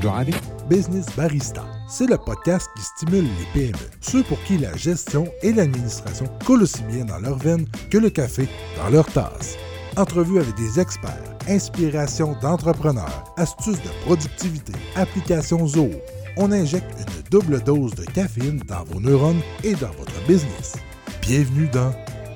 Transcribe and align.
Driving 0.00 0.34
Business 0.68 1.06
Barista. 1.14 1.62
C'est 1.88 2.08
le 2.08 2.16
podcast 2.16 2.68
qui 2.74 2.82
stimule 2.82 3.24
les 3.24 3.46
PME, 3.52 3.90
ceux 4.00 4.22
pour 4.22 4.42
qui 4.44 4.56
la 4.56 4.74
gestion 4.76 5.26
et 5.42 5.52
l'administration 5.52 6.26
coulent 6.46 6.62
aussi 6.62 6.82
bien 6.84 7.04
dans 7.04 7.18
leur 7.18 7.36
veine 7.36 7.66
que 7.90 7.98
le 7.98 8.08
café 8.08 8.48
dans 8.78 8.88
leur 8.88 9.06
tasse. 9.06 9.56
Entrevues 9.96 10.40
avec 10.40 10.54
des 10.54 10.80
experts, 10.80 11.36
inspiration 11.48 12.34
d'entrepreneurs, 12.40 13.34
astuces 13.36 13.82
de 13.82 14.04
productivité, 14.06 14.72
applications 14.96 15.66
Zoho. 15.66 15.90
On 16.36 16.50
injecte 16.50 16.90
une 16.98 17.22
double 17.30 17.60
dose 17.62 17.94
de 17.94 18.04
caféine 18.04 18.62
dans 18.66 18.84
vos 18.84 19.00
neurones 19.00 19.42
et 19.64 19.74
dans 19.74 19.90
votre 19.98 20.26
business. 20.26 20.76
Bienvenue 21.20 21.68
dans 21.68 21.92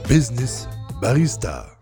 Business 0.08 0.68
Barista. 1.00 1.73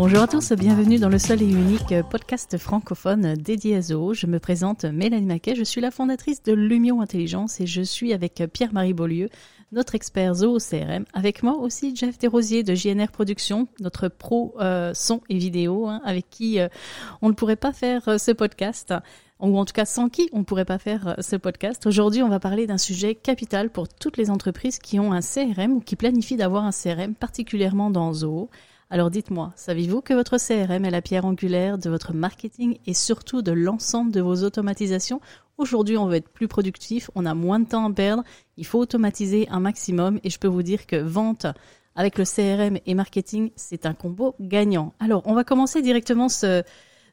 Bonjour 0.00 0.22
à 0.22 0.28
tous, 0.28 0.52
bienvenue 0.52 1.00
dans 1.00 1.08
le 1.08 1.18
seul 1.18 1.42
et 1.42 1.50
unique 1.50 1.92
podcast 2.08 2.56
francophone 2.56 3.34
dédié 3.34 3.74
à 3.74 3.82
Zoho. 3.82 4.14
Je 4.14 4.28
me 4.28 4.38
présente 4.38 4.84
Mélanie 4.84 5.26
Maquet, 5.26 5.56
je 5.56 5.64
suis 5.64 5.80
la 5.80 5.90
fondatrice 5.90 6.40
de 6.44 6.52
Lumio 6.52 7.00
Intelligence 7.00 7.60
et 7.60 7.66
je 7.66 7.82
suis 7.82 8.12
avec 8.12 8.40
Pierre-Marie 8.52 8.92
Beaulieu, 8.92 9.28
notre 9.72 9.96
expert 9.96 10.34
Zoho 10.34 10.58
CRM. 10.58 11.04
Avec 11.14 11.42
moi 11.42 11.56
aussi 11.56 11.96
Jeff 11.96 12.16
Desrosiers 12.16 12.62
de 12.62 12.76
JNR 12.76 13.10
Productions, 13.10 13.66
notre 13.80 14.06
pro 14.06 14.54
euh, 14.60 14.92
son 14.94 15.20
et 15.28 15.36
vidéo, 15.36 15.88
hein, 15.88 16.00
avec 16.04 16.30
qui 16.30 16.60
euh, 16.60 16.68
on 17.20 17.28
ne 17.28 17.34
pourrait 17.34 17.56
pas 17.56 17.72
faire 17.72 18.08
euh, 18.08 18.18
ce 18.18 18.30
podcast 18.30 18.94
ou 19.40 19.58
en 19.58 19.64
tout 19.64 19.72
cas 19.72 19.84
sans 19.84 20.08
qui 20.08 20.28
on 20.32 20.38
ne 20.38 20.44
pourrait 20.44 20.64
pas 20.64 20.78
faire 20.78 21.16
ce 21.18 21.34
podcast. 21.34 21.84
Aujourd'hui, 21.86 22.22
on 22.22 22.28
va 22.28 22.38
parler 22.38 22.68
d'un 22.68 22.78
sujet 22.78 23.16
capital 23.16 23.68
pour 23.68 23.88
toutes 23.88 24.16
les 24.16 24.30
entreprises 24.30 24.78
qui 24.78 25.00
ont 25.00 25.12
un 25.12 25.22
CRM 25.22 25.72
ou 25.72 25.80
qui 25.80 25.96
planifient 25.96 26.36
d'avoir 26.36 26.62
un 26.62 26.70
CRM, 26.70 27.16
particulièrement 27.16 27.90
dans 27.90 28.12
Zoho. 28.12 28.48
Alors 28.90 29.10
dites-moi, 29.10 29.52
savez-vous 29.54 30.00
que 30.00 30.14
votre 30.14 30.38
CRM 30.38 30.86
est 30.86 30.90
la 30.90 31.02
pierre 31.02 31.26
angulaire 31.26 31.76
de 31.76 31.90
votre 31.90 32.14
marketing 32.14 32.78
et 32.86 32.94
surtout 32.94 33.42
de 33.42 33.52
l'ensemble 33.52 34.12
de 34.12 34.22
vos 34.22 34.44
automatisations? 34.44 35.20
Aujourd'hui, 35.58 35.98
on 35.98 36.06
veut 36.06 36.16
être 36.16 36.30
plus 36.30 36.48
productif, 36.48 37.10
on 37.14 37.26
a 37.26 37.34
moins 37.34 37.60
de 37.60 37.66
temps 37.68 37.86
à 37.86 37.92
perdre, 37.92 38.24
il 38.56 38.64
faut 38.64 38.78
automatiser 38.78 39.46
un 39.50 39.60
maximum 39.60 40.20
et 40.24 40.30
je 40.30 40.38
peux 40.38 40.48
vous 40.48 40.62
dire 40.62 40.86
que 40.86 40.96
vente 40.96 41.46
avec 41.96 42.16
le 42.16 42.24
CRM 42.24 42.78
et 42.86 42.94
marketing, 42.94 43.50
c'est 43.56 43.84
un 43.84 43.92
combo 43.92 44.34
gagnant. 44.40 44.94
Alors, 45.00 45.22
on 45.26 45.34
va 45.34 45.44
commencer 45.44 45.82
directement 45.82 46.30
ce, 46.30 46.62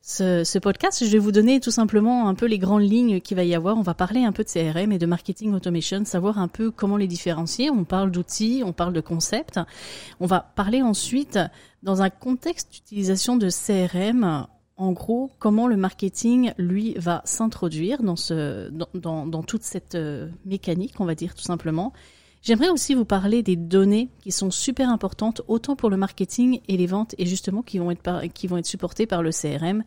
ce, 0.07 0.59
podcast, 0.59 1.03
je 1.03 1.09
vais 1.09 1.17
vous 1.17 1.31
donner 1.31 1.59
tout 1.59 1.71
simplement 1.71 2.29
un 2.29 2.35
peu 2.35 2.45
les 2.45 2.59
grandes 2.59 2.83
lignes 2.83 3.19
qu'il 3.21 3.35
va 3.35 3.43
y 3.43 3.55
avoir. 3.55 3.75
On 3.75 3.81
va 3.81 3.95
parler 3.95 4.23
un 4.23 4.31
peu 4.31 4.43
de 4.43 4.49
CRM 4.49 4.91
et 4.91 4.99
de 4.99 5.05
marketing 5.07 5.51
automation, 5.55 6.05
savoir 6.05 6.37
un 6.37 6.47
peu 6.47 6.69
comment 6.69 6.95
les 6.95 7.07
différencier. 7.07 7.71
On 7.71 7.85
parle 7.85 8.11
d'outils, 8.11 8.61
on 8.63 8.71
parle 8.71 8.93
de 8.93 9.01
concepts. 9.01 9.59
On 10.19 10.27
va 10.27 10.41
parler 10.41 10.83
ensuite 10.83 11.39
dans 11.81 12.03
un 12.03 12.11
contexte 12.11 12.71
d'utilisation 12.71 13.35
de 13.35 13.49
CRM. 13.49 14.45
En 14.77 14.91
gros, 14.91 15.31
comment 15.39 15.67
le 15.67 15.75
marketing, 15.75 16.53
lui, 16.59 16.93
va 16.97 17.23
s'introduire 17.25 18.03
dans, 18.03 18.17
ce, 18.17 18.69
dans, 18.93 19.25
dans 19.25 19.41
toute 19.41 19.63
cette 19.63 19.95
euh, 19.95 20.29
mécanique, 20.45 20.99
on 20.99 21.05
va 21.05 21.15
dire 21.15 21.33
tout 21.33 21.43
simplement. 21.43 21.93
J'aimerais 22.45 22.69
aussi 22.69 22.93
vous 22.93 23.05
parler 23.05 23.41
des 23.41 23.55
données 23.55 24.09
qui 24.19 24.31
sont 24.31 24.51
super 24.51 24.91
importantes 24.91 25.41
autant 25.47 25.75
pour 25.75 25.89
le 25.89 25.97
marketing 25.97 26.61
et 26.67 26.77
les 26.77 26.85
ventes 26.85 27.15
et 27.17 27.25
justement 27.25 27.63
qui 27.63 27.79
vont 27.79 27.89
être 27.89 28.21
qui 28.35 28.45
vont 28.45 28.57
être 28.57 28.67
supportées 28.67 29.07
par 29.07 29.23
le 29.23 29.31
CRM. 29.31 29.83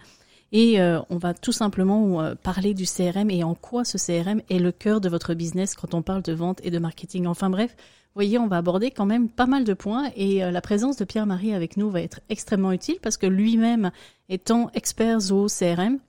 Et 0.51 0.81
euh, 0.81 1.01
on 1.09 1.19
va 1.19 1.35
tout 1.35 1.53
simplement 1.53 2.21
euh, 2.21 2.35
parler 2.35 2.75
du 2.75 2.85
CRM 2.85 3.31
et 3.31 3.45
en 3.45 3.55
quoi 3.55 3.85
ce 3.85 3.97
CRM 3.97 4.43
est 4.51 4.59
le 4.59 4.73
cœur 4.73 5.01
de 5.01 5.09
votre 5.09 5.35
business 5.35 5.77
quand 5.77 5.95
on 5.95 6.03
parle 6.03 6.23
de 6.23 6.33
vente 6.33 6.59
et 6.65 6.73
de 6.73 6.81
marketing. 6.81 7.29
Enfin 7.29 7.49
bref, 7.49 7.77
voyez, 8.17 8.39
on 8.39 8.49
va 8.49 8.57
aborder 8.57 8.91
quand 8.91 9.07
même 9.07 9.29
pas 9.29 9.47
mal 9.47 9.63
de 9.63 9.75
points 9.75 10.11
et 10.17 10.43
euh, 10.43 10.51
la 10.51 10.61
présence 10.61 10.97
de 10.97 11.05
Pierre-Marie 11.05 11.55
avec 11.55 11.77
nous 11.77 11.89
va 11.89 12.03
être 12.03 12.21
extrêmement 12.29 12.73
utile 12.73 12.97
parce 13.01 13.17
que 13.17 13.27
lui-même 13.27 13.93
étant 14.29 14.69
expert 14.75 15.31
au 15.31 15.47
CRM, 15.47 16.01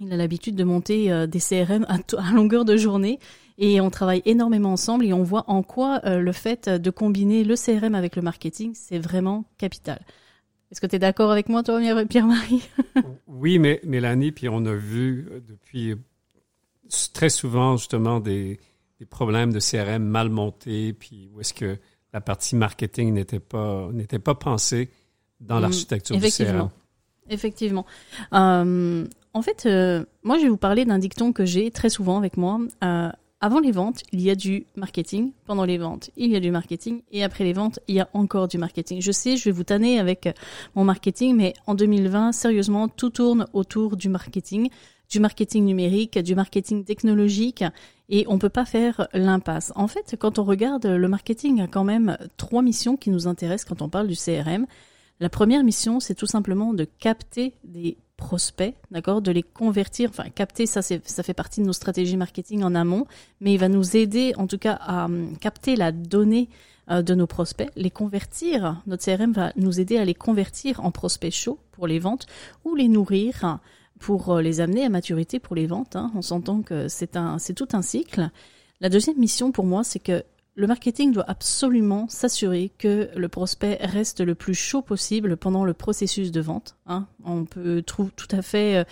il 0.00 0.12
a 0.12 0.16
l'habitude 0.16 0.56
de 0.56 0.64
monter 0.64 1.26
des 1.26 1.38
CRM 1.38 1.86
à, 1.88 1.98
à 2.18 2.32
longueur 2.32 2.64
de 2.64 2.76
journée 2.76 3.18
et 3.58 3.80
on 3.80 3.90
travaille 3.90 4.22
énormément 4.24 4.72
ensemble 4.72 5.04
et 5.04 5.12
on 5.12 5.22
voit 5.22 5.44
en 5.48 5.62
quoi 5.62 6.00
euh, 6.04 6.18
le 6.18 6.32
fait 6.32 6.68
de 6.68 6.90
combiner 6.90 7.44
le 7.44 7.54
CRM 7.54 7.94
avec 7.94 8.16
le 8.16 8.22
marketing, 8.22 8.72
c'est 8.74 8.98
vraiment 8.98 9.44
capital. 9.58 10.00
Est-ce 10.70 10.80
que 10.80 10.86
tu 10.86 10.96
es 10.96 10.98
d'accord 10.98 11.30
avec 11.30 11.48
moi, 11.48 11.62
toi, 11.62 11.80
Pierre-Marie? 12.06 12.62
Oui, 13.26 13.58
mais 13.58 13.80
Mélanie, 13.82 14.30
puis 14.30 14.48
on 14.48 14.64
a 14.66 14.74
vu 14.74 15.28
euh, 15.30 15.40
depuis 15.40 15.94
très 17.12 17.28
souvent 17.28 17.76
justement 17.76 18.20
des, 18.20 18.60
problèmes 19.10 19.52
de 19.52 19.58
CRM 19.58 20.04
mal 20.04 20.28
montés, 20.28 20.92
puis 20.92 21.28
où 21.32 21.40
est-ce 21.40 21.54
que 21.54 21.76
la 22.12 22.20
partie 22.20 22.54
marketing 22.54 23.12
n'était 23.14 23.40
pas 23.40 23.88
n'était 23.92 24.20
pas 24.20 24.36
pensée 24.36 24.90
dans 25.40 25.58
mm, 25.58 25.62
l'architecture 25.62 26.16
du 26.16 26.30
CRM. 26.30 26.68
Effectivement. 27.28 27.84
Euh, 28.32 29.04
en 29.34 29.42
fait, 29.42 29.68
moi, 30.22 30.38
je 30.38 30.42
vais 30.42 30.48
vous 30.48 30.56
parler 30.56 30.84
d'un 30.84 30.98
dicton 30.98 31.32
que 31.32 31.44
j'ai 31.44 31.70
très 31.70 31.88
souvent 31.88 32.18
avec 32.18 32.36
moi. 32.36 32.60
Avant 33.44 33.58
les 33.58 33.72
ventes, 33.72 34.02
il 34.12 34.20
y 34.20 34.30
a 34.30 34.36
du 34.36 34.66
marketing. 34.76 35.32
Pendant 35.46 35.64
les 35.64 35.76
ventes, 35.76 36.10
il 36.16 36.30
y 36.30 36.36
a 36.36 36.40
du 36.40 36.52
marketing. 36.52 37.02
Et 37.10 37.24
après 37.24 37.42
les 37.42 37.52
ventes, 37.52 37.80
il 37.88 37.96
y 37.96 38.00
a 38.00 38.08
encore 38.12 38.46
du 38.46 38.56
marketing. 38.56 39.02
Je 39.02 39.10
sais, 39.10 39.36
je 39.36 39.44
vais 39.46 39.50
vous 39.50 39.64
tanner 39.64 39.98
avec 39.98 40.28
mon 40.76 40.84
marketing, 40.84 41.34
mais 41.34 41.52
en 41.66 41.74
2020, 41.74 42.30
sérieusement, 42.30 42.86
tout 42.86 43.10
tourne 43.10 43.46
autour 43.52 43.96
du 43.96 44.08
marketing, 44.08 44.70
du 45.10 45.18
marketing 45.18 45.64
numérique, 45.64 46.20
du 46.20 46.36
marketing 46.36 46.84
technologique. 46.84 47.64
Et 48.08 48.24
on 48.28 48.38
peut 48.38 48.48
pas 48.48 48.64
faire 48.64 49.08
l'impasse. 49.12 49.72
En 49.74 49.88
fait, 49.88 50.14
quand 50.20 50.38
on 50.38 50.44
regarde 50.44 50.86
le 50.86 51.08
marketing 51.08 51.62
a 51.62 51.66
quand 51.66 51.82
même 51.82 52.16
trois 52.36 52.62
missions 52.62 52.96
qui 52.96 53.10
nous 53.10 53.26
intéressent 53.26 53.68
quand 53.68 53.82
on 53.82 53.88
parle 53.88 54.06
du 54.06 54.14
CRM. 54.14 54.66
La 55.18 55.28
première 55.28 55.64
mission, 55.64 55.98
c'est 55.98 56.14
tout 56.14 56.26
simplement 56.26 56.74
de 56.74 56.84
capter 56.84 57.54
des 57.64 57.96
prospects, 58.22 58.74
d'accord, 58.92 59.20
de 59.20 59.32
les 59.32 59.42
convertir, 59.42 60.10
enfin 60.10 60.30
capter, 60.30 60.66
ça 60.66 60.80
ça 60.80 61.22
fait 61.22 61.34
partie 61.34 61.60
de 61.60 61.66
nos 61.66 61.72
stratégies 61.72 62.16
marketing 62.16 62.62
en 62.62 62.74
amont, 62.76 63.06
mais 63.40 63.52
il 63.52 63.58
va 63.58 63.68
nous 63.68 63.96
aider 63.96 64.32
en 64.36 64.46
tout 64.46 64.58
cas 64.58 64.74
à 64.74 65.06
hum, 65.06 65.36
capter 65.40 65.74
la 65.74 65.90
donnée 65.90 66.48
euh, 66.88 67.02
de 67.02 67.14
nos 67.16 67.26
prospects, 67.26 67.70
les 67.74 67.90
convertir. 67.90 68.80
Notre 68.86 69.04
CRM 69.04 69.32
va 69.32 69.52
nous 69.56 69.80
aider 69.80 69.98
à 69.98 70.04
les 70.04 70.14
convertir 70.14 70.84
en 70.84 70.92
prospects 70.92 71.34
chauds 71.34 71.58
pour 71.72 71.88
les 71.88 71.98
ventes 71.98 72.26
ou 72.64 72.76
les 72.76 72.86
nourrir 72.86 73.58
pour 73.98 74.30
euh, 74.30 74.40
les 74.40 74.60
amener 74.60 74.84
à 74.84 74.88
maturité 74.88 75.40
pour 75.40 75.56
les 75.56 75.66
ventes. 75.66 75.96
Hein. 75.96 76.12
On 76.14 76.22
s'entend 76.22 76.62
que 76.62 76.86
c'est 76.86 77.16
un 77.16 77.38
c'est 77.38 77.54
tout 77.54 77.68
un 77.72 77.82
cycle. 77.82 78.30
La 78.80 78.88
deuxième 78.88 79.18
mission 79.18 79.50
pour 79.50 79.66
moi, 79.66 79.82
c'est 79.82 79.98
que 79.98 80.22
le 80.54 80.66
marketing 80.66 81.12
doit 81.12 81.28
absolument 81.28 82.08
s'assurer 82.08 82.72
que 82.78 83.10
le 83.16 83.28
prospect 83.28 83.78
reste 83.80 84.20
le 84.20 84.34
plus 84.34 84.54
chaud 84.54 84.82
possible 84.82 85.36
pendant 85.36 85.64
le 85.64 85.74
processus 85.74 86.30
de 86.30 86.40
vente. 86.40 86.76
Hein. 86.86 87.06
On 87.24 87.44
peut 87.44 87.82
tout 87.82 88.10
à 88.30 88.42
fait 88.42 88.84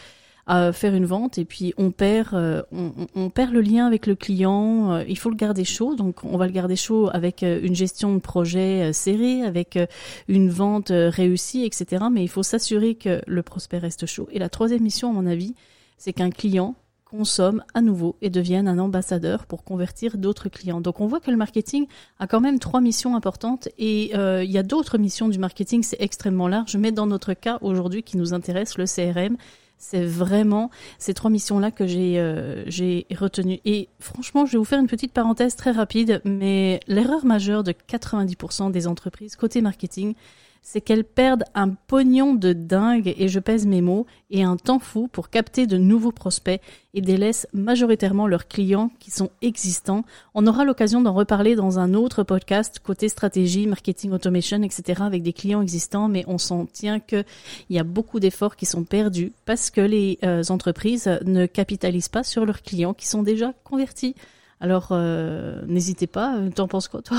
euh, 0.51 0.73
faire 0.73 0.97
une 0.97 1.05
vente 1.05 1.39
et 1.39 1.45
puis 1.45 1.75
on 1.77 1.93
perd, 1.93 2.35
euh, 2.35 2.63
on, 2.73 3.31
perd 3.31 3.53
le 3.53 3.61
lien 3.61 3.87
avec 3.87 4.07
le 4.07 4.17
client. 4.17 4.91
Euh, 4.91 5.05
il 5.07 5.17
faut 5.17 5.31
le 5.31 5.37
garder 5.37 5.65
chaud, 5.65 5.95
donc 5.95 6.25
on 6.25 6.37
va 6.39 6.47
le 6.47 6.53
garder 6.53 6.75
chaud 6.75 7.09
avec 7.13 7.43
une 7.43 7.77
gestion 7.77 8.15
de 8.15 8.19
projet 8.19 8.93
serrée, 8.93 9.43
avec 9.43 9.79
une 10.27 10.51
vente 10.51 10.91
réussie, 10.91 11.65
etc. 11.65 12.07
Mais 12.11 12.25
il 12.25 12.29
faut 12.29 12.43
s'assurer 12.43 12.97
que 12.97 13.23
le 13.29 13.43
prospect 13.45 13.79
reste 13.79 14.07
chaud. 14.07 14.29
Et 14.33 14.41
la 14.41 14.49
troisième 14.49 14.83
mission, 14.83 15.11
à 15.11 15.13
mon 15.13 15.27
avis, 15.27 15.55
c'est 15.99 16.13
qu'un 16.13 16.31
client 16.31 16.75
consomment 17.11 17.65
à 17.75 17.81
nouveau 17.81 18.17
et 18.23 18.31
deviennent 18.31 18.69
un 18.69 18.79
ambassadeur 18.79 19.47
pour 19.47 19.65
convertir 19.65 20.17
d'autres 20.17 20.49
clients. 20.49 20.81
Donc 20.81 21.01
on 21.01 21.07
voit 21.07 21.21
que 21.21 21.31
le 21.31 21.37
marketing 21.37 21.87
a 22.19 22.27
quand 22.27 22.41
même 22.41 22.59
trois 22.59 22.81
missions 22.81 23.17
importantes 23.17 23.69
et 23.79 24.13
euh, 24.15 24.45
il 24.45 24.51
y 24.51 24.59
a 24.59 24.63
d'autres 24.63 24.97
missions 24.97 25.29
du 25.29 25.39
marketing, 25.39 25.83
c'est 25.83 26.01
extrêmement 26.01 26.49
large, 26.49 26.77
mais 26.77 26.93
dans 26.93 27.07
notre 27.07 27.35
cas 27.35 27.59
aujourd'hui 27.63 28.03
qui 28.03 28.17
nous 28.17 28.33
intéresse, 28.33 28.79
le 28.79 28.85
CRM, 28.85 29.37
c'est 29.77 30.05
vraiment 30.05 30.71
ces 30.99 31.15
trois 31.15 31.31
missions-là 31.31 31.71
que 31.71 31.87
j'ai 31.87 32.21
euh, 32.21 32.65
j'ai 32.67 33.07
retenues. 33.17 33.61
Et 33.65 33.89
franchement, 33.99 34.45
je 34.47 34.53
vais 34.53 34.59
vous 34.59 34.65
faire 34.65 34.79
une 34.79 34.87
petite 34.87 35.13
parenthèse 35.13 35.57
très 35.57 35.73
rapide, 35.73 36.21
mais 36.25 36.81
l'erreur 36.87 37.25
majeure 37.25 37.65
de 37.65 37.73
90% 37.73 38.71
des 38.71 38.87
entreprises 38.87 39.37
côté 39.37 39.63
marketing, 39.63 40.15
c'est 40.63 40.81
qu'elles 40.81 41.05
perdent 41.05 41.45
un 41.55 41.71
pognon 41.71 42.35
de 42.35 42.53
dingue, 42.53 43.15
et 43.17 43.29
je 43.29 43.41
pèse 43.41 43.67
mes 43.67 43.81
mots, 43.81 44.07
et 44.31 44.43
un 44.43 44.57
temps 44.57 44.79
fou 44.79 45.09
pour 45.09 45.31
capter 45.31 45.67
de 45.67 45.77
nouveaux 45.77 46.13
prospects 46.13 46.61
et 46.95 47.01
délaissent 47.01 47.47
majoritairement 47.53 48.27
leurs 48.27 48.49
clients 48.49 48.91
qui 48.99 49.11
sont 49.11 49.31
existants. 49.43 50.05
On 50.35 50.47
aura 50.47 50.65
l'occasion 50.65 51.01
d'en 51.01 51.15
reparler 51.15 51.55
dans 51.57 51.79
un 51.79 51.95
autre 51.95 52.23
podcast 52.23 52.81
côté 52.81 53.09
stratégie, 53.09 53.67
marketing 53.67 54.13
automation, 54.13 54.63
etc. 54.63 55.03
avec 55.03 55.23
des 55.23 55.33
clients 55.33 55.63
existants, 55.63 56.09
mais 56.09 56.25
on 56.27 56.39
s'en 56.39 56.67
tient 56.67 57.01
qu'il 57.01 57.25
y 57.71 57.79
a 57.79 57.85
beaucoup 57.85 58.21
d'efforts 58.21 58.57
qui 58.57 58.67
sont 58.67 58.85
perdus 58.85 59.33
parce 59.47 59.71
que 59.71 59.81
les 59.81 60.19
euh, 60.25 60.43
entreprises 60.51 61.11
ne 61.25 61.47
capitalisent 61.47 62.09
pas 62.09 62.23
sur 62.25 62.45
leurs 62.45 62.63
clients 62.63 62.95
qui 62.95 63.07
sont 63.07 63.23
déjà 63.23 63.53
convertis. 63.65 64.15
Alors, 64.61 64.89
euh, 64.91 65.63
n'hésitez 65.67 66.07
pas. 66.07 66.39
T'en 66.55 66.69
penses 66.69 66.89
quoi, 66.89 67.03
toi? 67.03 67.19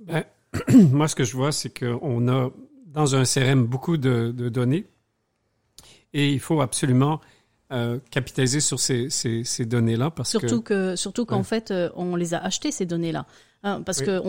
Ben, 0.00 0.24
moi, 0.92 1.08
ce 1.08 1.14
que 1.14 1.24
je 1.24 1.36
vois, 1.36 1.52
c'est 1.52 1.76
qu'on 1.76 2.28
a 2.28 2.50
dans 2.86 3.16
un 3.16 3.24
CRM 3.24 3.64
beaucoup 3.66 3.96
de, 3.96 4.32
de, 4.36 4.48
données 4.48 4.86
et 6.12 6.32
il 6.32 6.38
faut 6.40 6.60
absolument 6.60 7.20
euh, 7.72 7.98
capitaliser 8.10 8.60
sur 8.60 8.78
ces, 8.78 9.10
ces, 9.10 9.42
ces 9.42 9.66
données-là 9.66 10.10
parce 10.10 10.30
surtout 10.30 10.62
que, 10.62 10.92
que 10.92 10.96
surtout 10.96 11.24
qu'en 11.26 11.38
Ouais. 11.38 11.44
fait 11.44 11.70
euh, 11.70 11.90
on 11.96 12.14
les 12.14 12.34
a 12.34 12.38
achetées 12.38 12.70
ces 12.70 12.86
données-là 12.86 13.26
Hein, 13.66 13.80
parce 13.80 14.00
Oui. 14.00 14.04
que 14.04 14.20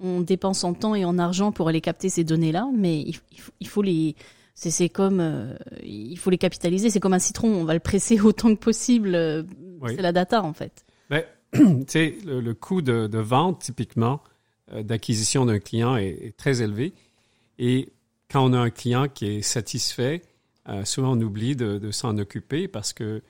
on, 0.00 0.20
dépense 0.20 0.62
en 0.62 0.72
temps 0.72 0.94
et 0.94 1.04
en 1.04 1.18
argent 1.18 1.50
pour 1.50 1.68
aller 1.68 1.80
capter 1.80 2.08
ces 2.08 2.22
données-là 2.22 2.68
mais 2.72 3.00
il, 3.00 3.16
il 3.32 3.40
faut, 3.40 3.52
il 3.58 3.66
faut 3.68 3.82
les 3.82 4.14
c'est 4.54 4.88
comme 4.88 5.18
euh, 5.20 5.52
il 5.82 6.16
faut 6.16 6.30
les 6.30 6.38
capitaliser 6.38 6.90
c'est 6.90 7.00
comme 7.00 7.12
un 7.12 7.18
citron 7.18 7.48
on 7.48 7.64
va 7.64 7.74
le 7.74 7.80
presser 7.80 8.20
autant 8.22 8.54
que 8.54 8.60
possible 8.60 9.44
Oui. 9.82 9.92
c'est 9.96 10.02
la 10.02 10.12
data 10.12 10.44
en 10.44 10.52
fait 10.52 10.84
Ben, 11.10 11.24
tu 11.52 11.84
sais, 11.88 12.16
le, 12.24 12.40
le 12.40 12.54
coût 12.54 12.82
de, 12.82 13.08
de 13.08 13.18
vente, 13.18 13.62
typiquement, 13.62 14.20
d'acquisition 14.72 15.46
d'un 15.46 15.58
client 15.58 15.96
est, 15.96 16.08
est 16.26 16.36
très 16.36 16.62
élevé. 16.62 16.94
Et 17.58 17.92
quand 18.30 18.44
on 18.44 18.52
a 18.52 18.58
un 18.58 18.70
client 18.70 19.08
qui 19.08 19.26
est 19.26 19.42
satisfait, 19.42 20.22
euh, 20.68 20.84
souvent 20.84 21.12
on 21.16 21.20
oublie 21.20 21.54
de, 21.56 21.78
de 21.78 21.90
s'en 21.90 22.16
occuper 22.18 22.68
parce 22.68 22.92
que 22.92 23.22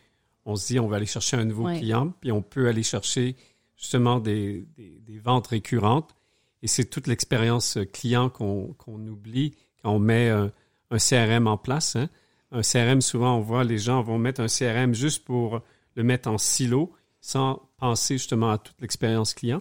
on 0.47 0.57
se 0.57 0.67
dit 0.69 0.79
on 0.81 0.87
va 0.89 0.97
aller 0.97 1.07
chercher 1.07 1.37
un 1.37 1.45
nouveau 1.45 1.65
Ouais. 1.65 1.79
client, 1.79 2.13
puis 2.21 2.31
on 2.33 2.43
peut 2.43 2.69
aller 2.69 2.83
chercher 2.83 3.35
justement 3.77 4.21
des, 4.21 4.67
des, 4.77 5.01
des 5.01 5.19
ventes 5.19 5.49
récurrentes. 5.49 6.15
Et 6.63 6.67
c'est 6.67 6.85
toute 6.85 7.07
l'expérience 7.07 7.79
client 7.93 8.31
qu'on 8.31 8.75
qu'on 8.79 9.05
oublie 9.07 9.55
quand 9.83 9.93
on 9.93 9.99
met 9.99 10.29
un, 10.31 10.53
un 10.91 10.99
CRM 10.99 11.47
en 11.47 11.57
place. 11.59 11.97
hein. 11.97 12.09
Un 12.53 12.63
CRM, 12.63 13.01
souvent, 13.01 13.37
on 13.37 13.41
voit 13.41 13.65
les 13.65 13.79
gens 13.79 14.01
vont 14.03 14.17
mettre 14.19 14.41
un 14.41 14.47
CRM 14.47 14.95
juste 14.95 15.25
pour 15.25 15.61
le 15.97 16.03
mettre 16.05 16.29
en 16.31 16.39
silo 16.39 16.93
sans 17.21 17.61
penser 17.79 18.17
justement 18.17 18.51
à 18.51 18.59
toute 18.59 18.81
l'expérience 18.81 19.35
client. 19.35 19.61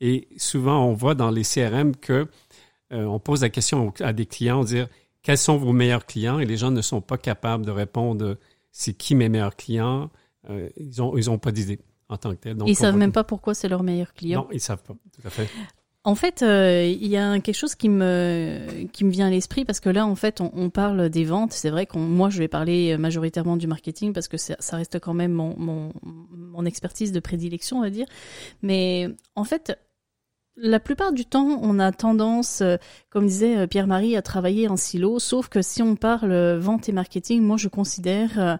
Et 0.00 0.28
souvent, 0.36 0.84
on 0.86 0.94
voit 0.94 1.14
dans 1.14 1.30
les 1.30 1.42
CRM 1.42 1.96
que 1.96 2.26
euh, 2.92 3.04
on 3.04 3.18
pose 3.18 3.42
la 3.42 3.48
question 3.48 3.92
à 4.00 4.12
des 4.12 4.26
clients, 4.26 4.64
dire 4.64 4.88
quels 5.22 5.38
sont 5.38 5.56
vos 5.56 5.72
meilleurs 5.72 6.06
clients? 6.06 6.38
Et 6.38 6.44
les 6.44 6.56
gens 6.56 6.70
ne 6.70 6.82
sont 6.82 7.00
pas 7.00 7.16
capables 7.16 7.64
de 7.64 7.70
répondre 7.70 8.36
c'est 8.72 8.92
qui 8.92 9.14
mes 9.14 9.28
meilleurs 9.28 9.56
clients? 9.56 10.10
Euh, 10.50 10.68
ils 10.76 11.00
ont 11.00 11.16
ils 11.16 11.30
ont 11.30 11.38
pas 11.38 11.52
d'idée 11.52 11.80
en 12.08 12.16
tant 12.16 12.30
que 12.30 12.36
tel. 12.36 12.56
Donc, 12.56 12.68
ils 12.68 12.72
on 12.72 12.74
savent 12.74 12.96
même 12.96 13.12
pas 13.12 13.24
pourquoi 13.24 13.54
c'est 13.54 13.68
leur 13.68 13.82
meilleur 13.82 14.12
client 14.12 14.42
Non, 14.42 14.48
ils 14.52 14.60
savent 14.60 14.82
pas. 14.82 14.94
Tout 15.12 15.26
à 15.26 15.30
fait. 15.30 15.48
En 16.06 16.14
fait, 16.14 16.42
euh, 16.42 16.86
il 16.86 17.08
y 17.08 17.16
a 17.16 17.40
quelque 17.40 17.54
chose 17.56 17.74
qui 17.74 17.88
me 17.88 18.84
qui 18.92 19.04
me 19.04 19.10
vient 19.10 19.28
à 19.28 19.30
l'esprit 19.30 19.64
parce 19.64 19.80
que 19.80 19.88
là, 19.88 20.06
en 20.06 20.14
fait, 20.14 20.40
on, 20.40 20.68
parle 20.68 21.08
des 21.08 21.24
ventes. 21.24 21.52
C'est 21.52 21.70
vrai 21.70 21.86
qu'on, 21.86 22.00
moi, 22.00 22.28
je 22.28 22.38
vais 22.38 22.48
parler 22.48 22.98
majoritairement 22.98 23.56
du 23.56 23.66
marketing 23.66 24.12
parce 24.12 24.28
que 24.28 24.36
ça, 24.36 24.56
reste 24.72 25.00
quand 25.00 25.14
même 25.14 25.32
mon, 25.32 25.56
mon 25.56 26.64
expertise 26.66 27.10
de 27.10 27.20
prédilection, 27.20 27.78
on 27.78 27.82
va 27.82 27.90
dire. 27.90 28.06
Mais 28.62 29.08
en 29.34 29.44
fait, 29.44 29.78
la 30.56 30.80
plupart 30.80 31.12
du 31.12 31.24
temps, 31.24 31.58
on 31.62 31.78
a 31.78 31.90
tendance, 31.92 32.60
euh, 32.60 32.76
comme 33.10 33.26
disait 33.26 33.56
euh, 33.56 33.66
Pierre-Marie, 33.66 34.16
à 34.16 34.22
travailler 34.22 34.68
en 34.68 34.76
silo. 34.76 35.18
Sauf 35.18 35.48
que 35.48 35.62
si 35.62 35.82
on 35.82 35.96
parle 35.96 36.32
euh, 36.32 36.58
vente 36.58 36.88
et 36.88 36.92
marketing, 36.92 37.42
moi, 37.42 37.56
je 37.56 37.68
considère 37.68 38.38
euh, 38.38 38.56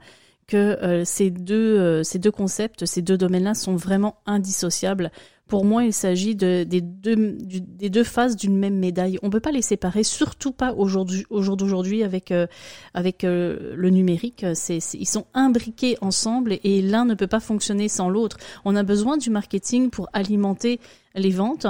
que 0.47 0.56
euh, 0.56 1.05
ces 1.05 1.31
deux 1.31 1.79
euh, 1.79 2.02
ces 2.02 2.19
deux 2.19 2.31
concepts, 2.31 2.85
ces 2.87 3.02
deux 3.02 3.17
domaines-là 3.17 3.55
sont 3.55 3.76
vraiment 3.76 4.17
indissociables. 4.26 5.11
Pour 5.46 5.64
moi, 5.67 5.85
il 5.85 5.93
s'agit 5.93 6.35
de, 6.35 6.64
des, 6.64 6.81
deux, 6.81 7.32
du- 7.32 7.61
des 7.61 7.91
deux 7.91 8.02
faces 8.02 8.35
d'une 8.35 8.56
même 8.56 8.79
médaille. 8.79 9.19
On 9.23 9.26
ne 9.26 9.31
peut 9.32 9.41
pas 9.41 9.52
les 9.52 9.61
séparer, 9.62 10.02
surtout 10.02 10.52
pas 10.52 10.73
aujourd'hui, 10.73 11.26
au 11.29 11.43
jour 11.43 11.56
d'aujourd'hui 11.56 12.02
avec, 12.02 12.31
euh, 12.31 12.46
avec 12.94 13.25
euh, 13.25 13.75
le 13.76 13.91
numérique. 13.91 14.44
Ils 14.69 15.06
sont 15.06 15.26
imbriqués 15.35 15.99
ensemble 16.00 16.58
et 16.64 16.81
l'un 16.81 17.05
ne 17.05 17.14
peut 17.14 17.26
pas 17.26 17.41
fonctionner 17.41 17.88
sans 17.88 18.08
l'autre. 18.08 18.38
On 18.64 18.75
a 18.75 18.82
besoin 18.82 19.19
du 19.19 19.29
marketing 19.31 19.91
pour 19.91 20.08
alimenter 20.14 20.81
les 21.14 21.31
ventes. 21.31 21.67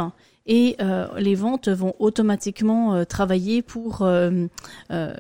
Et 0.47 0.77
euh, 0.83 1.09
les 1.19 1.35
ventes 1.35 1.69
vont 1.71 1.95
automatiquement 1.99 2.95
euh, 2.95 3.05
travailler 3.05 3.63
pour 3.63 4.03
euh, 4.03 4.47
euh, 4.91 5.15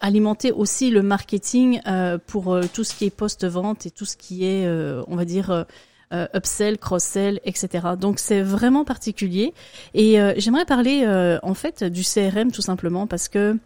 alimenter 0.00 0.52
aussi 0.52 0.90
le 0.90 1.02
marketing 1.02 1.80
pour 2.28 2.56
tout 2.72 2.84
ce 2.84 2.94
qui 2.94 3.04
est 3.06 3.10
post-vente 3.10 3.86
et 3.86 3.90
tout 3.90 4.04
ce 4.04 4.16
qui 4.16 4.44
est, 4.44 4.66
on 5.08 5.16
va 5.16 5.24
dire, 5.24 5.66
euh, 6.12 6.18
euh, 6.18 6.26
upsell, 6.34 6.78
cross-sell, 6.78 7.40
etc. 7.44 7.88
Donc 7.98 8.18
c'est 8.18 8.42
vraiment 8.42 8.84
particulier. 8.84 9.54
Et 9.94 10.20
euh, 10.20 10.34
j'aimerais 10.36 10.64
parler 10.64 11.02
euh, 11.04 11.38
en 11.42 11.54
fait 11.54 11.84
du 11.84 12.02
CRM 12.02 12.50
tout 12.50 12.62
simplement 12.62 13.06
parce 13.06 13.28
que 13.28 13.56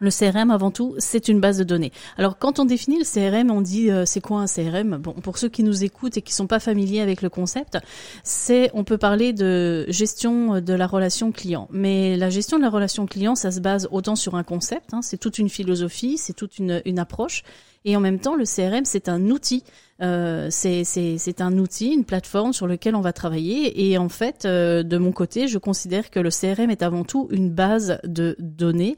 le 0.00 0.10
CRM 0.10 0.50
avant 0.50 0.72
tout, 0.72 0.96
c'est 0.98 1.28
une 1.28 1.40
base 1.40 1.56
de 1.56 1.64
données. 1.64 1.92
Alors 2.18 2.36
quand 2.36 2.58
on 2.58 2.64
définit 2.64 2.98
le 2.98 3.04
CRM, 3.04 3.50
on 3.50 3.60
dit 3.60 3.90
euh, 3.90 4.04
c'est 4.04 4.20
quoi 4.20 4.40
un 4.40 4.46
CRM 4.46 4.98
Bon, 4.98 5.12
pour 5.12 5.38
ceux 5.38 5.48
qui 5.48 5.62
nous 5.62 5.84
écoutent 5.84 6.16
et 6.16 6.22
qui 6.22 6.34
sont 6.34 6.48
pas 6.48 6.58
familiers 6.58 7.00
avec 7.00 7.22
le 7.22 7.28
concept, 7.28 7.78
c'est 8.24 8.70
on 8.74 8.84
peut 8.84 8.98
parler 8.98 9.32
de 9.32 9.86
gestion 9.88 10.60
de 10.60 10.74
la 10.74 10.86
relation 10.86 11.32
client. 11.32 11.68
Mais 11.70 12.16
la 12.16 12.28
gestion 12.28 12.58
de 12.58 12.62
la 12.62 12.70
relation 12.70 13.06
client, 13.06 13.36
ça 13.36 13.52
se 13.52 13.60
base 13.60 13.88
autant 13.90 14.16
sur 14.16 14.34
un 14.34 14.42
concept, 14.42 14.92
hein, 14.92 15.00
c'est 15.00 15.18
toute 15.18 15.38
une 15.38 15.48
philosophie, 15.48 16.18
c'est 16.18 16.34
toute 16.34 16.58
une, 16.58 16.82
une 16.84 16.98
approche. 16.98 17.44
Et 17.84 17.96
en 17.96 18.00
même 18.00 18.18
temps, 18.18 18.34
le 18.34 18.44
CRM, 18.44 18.84
c'est 18.84 19.08
un 19.08 19.30
outil. 19.30 19.62
Euh, 20.00 20.48
c'est 20.50 21.40
un 21.40 21.58
outil, 21.58 21.92
une 21.92 22.04
plateforme 22.04 22.52
sur 22.52 22.66
lequel 22.66 22.96
on 22.96 23.00
va 23.00 23.12
travailler. 23.12 23.88
Et 23.90 23.98
en 23.98 24.08
fait, 24.08 24.44
euh, 24.44 24.82
de 24.82 24.96
mon 24.96 25.12
côté, 25.12 25.48
je 25.48 25.58
considère 25.58 26.10
que 26.10 26.18
le 26.18 26.30
CRM 26.30 26.70
est 26.70 26.82
avant 26.82 27.04
tout 27.04 27.28
une 27.30 27.50
base 27.50 27.98
de 28.04 28.36
données 28.38 28.96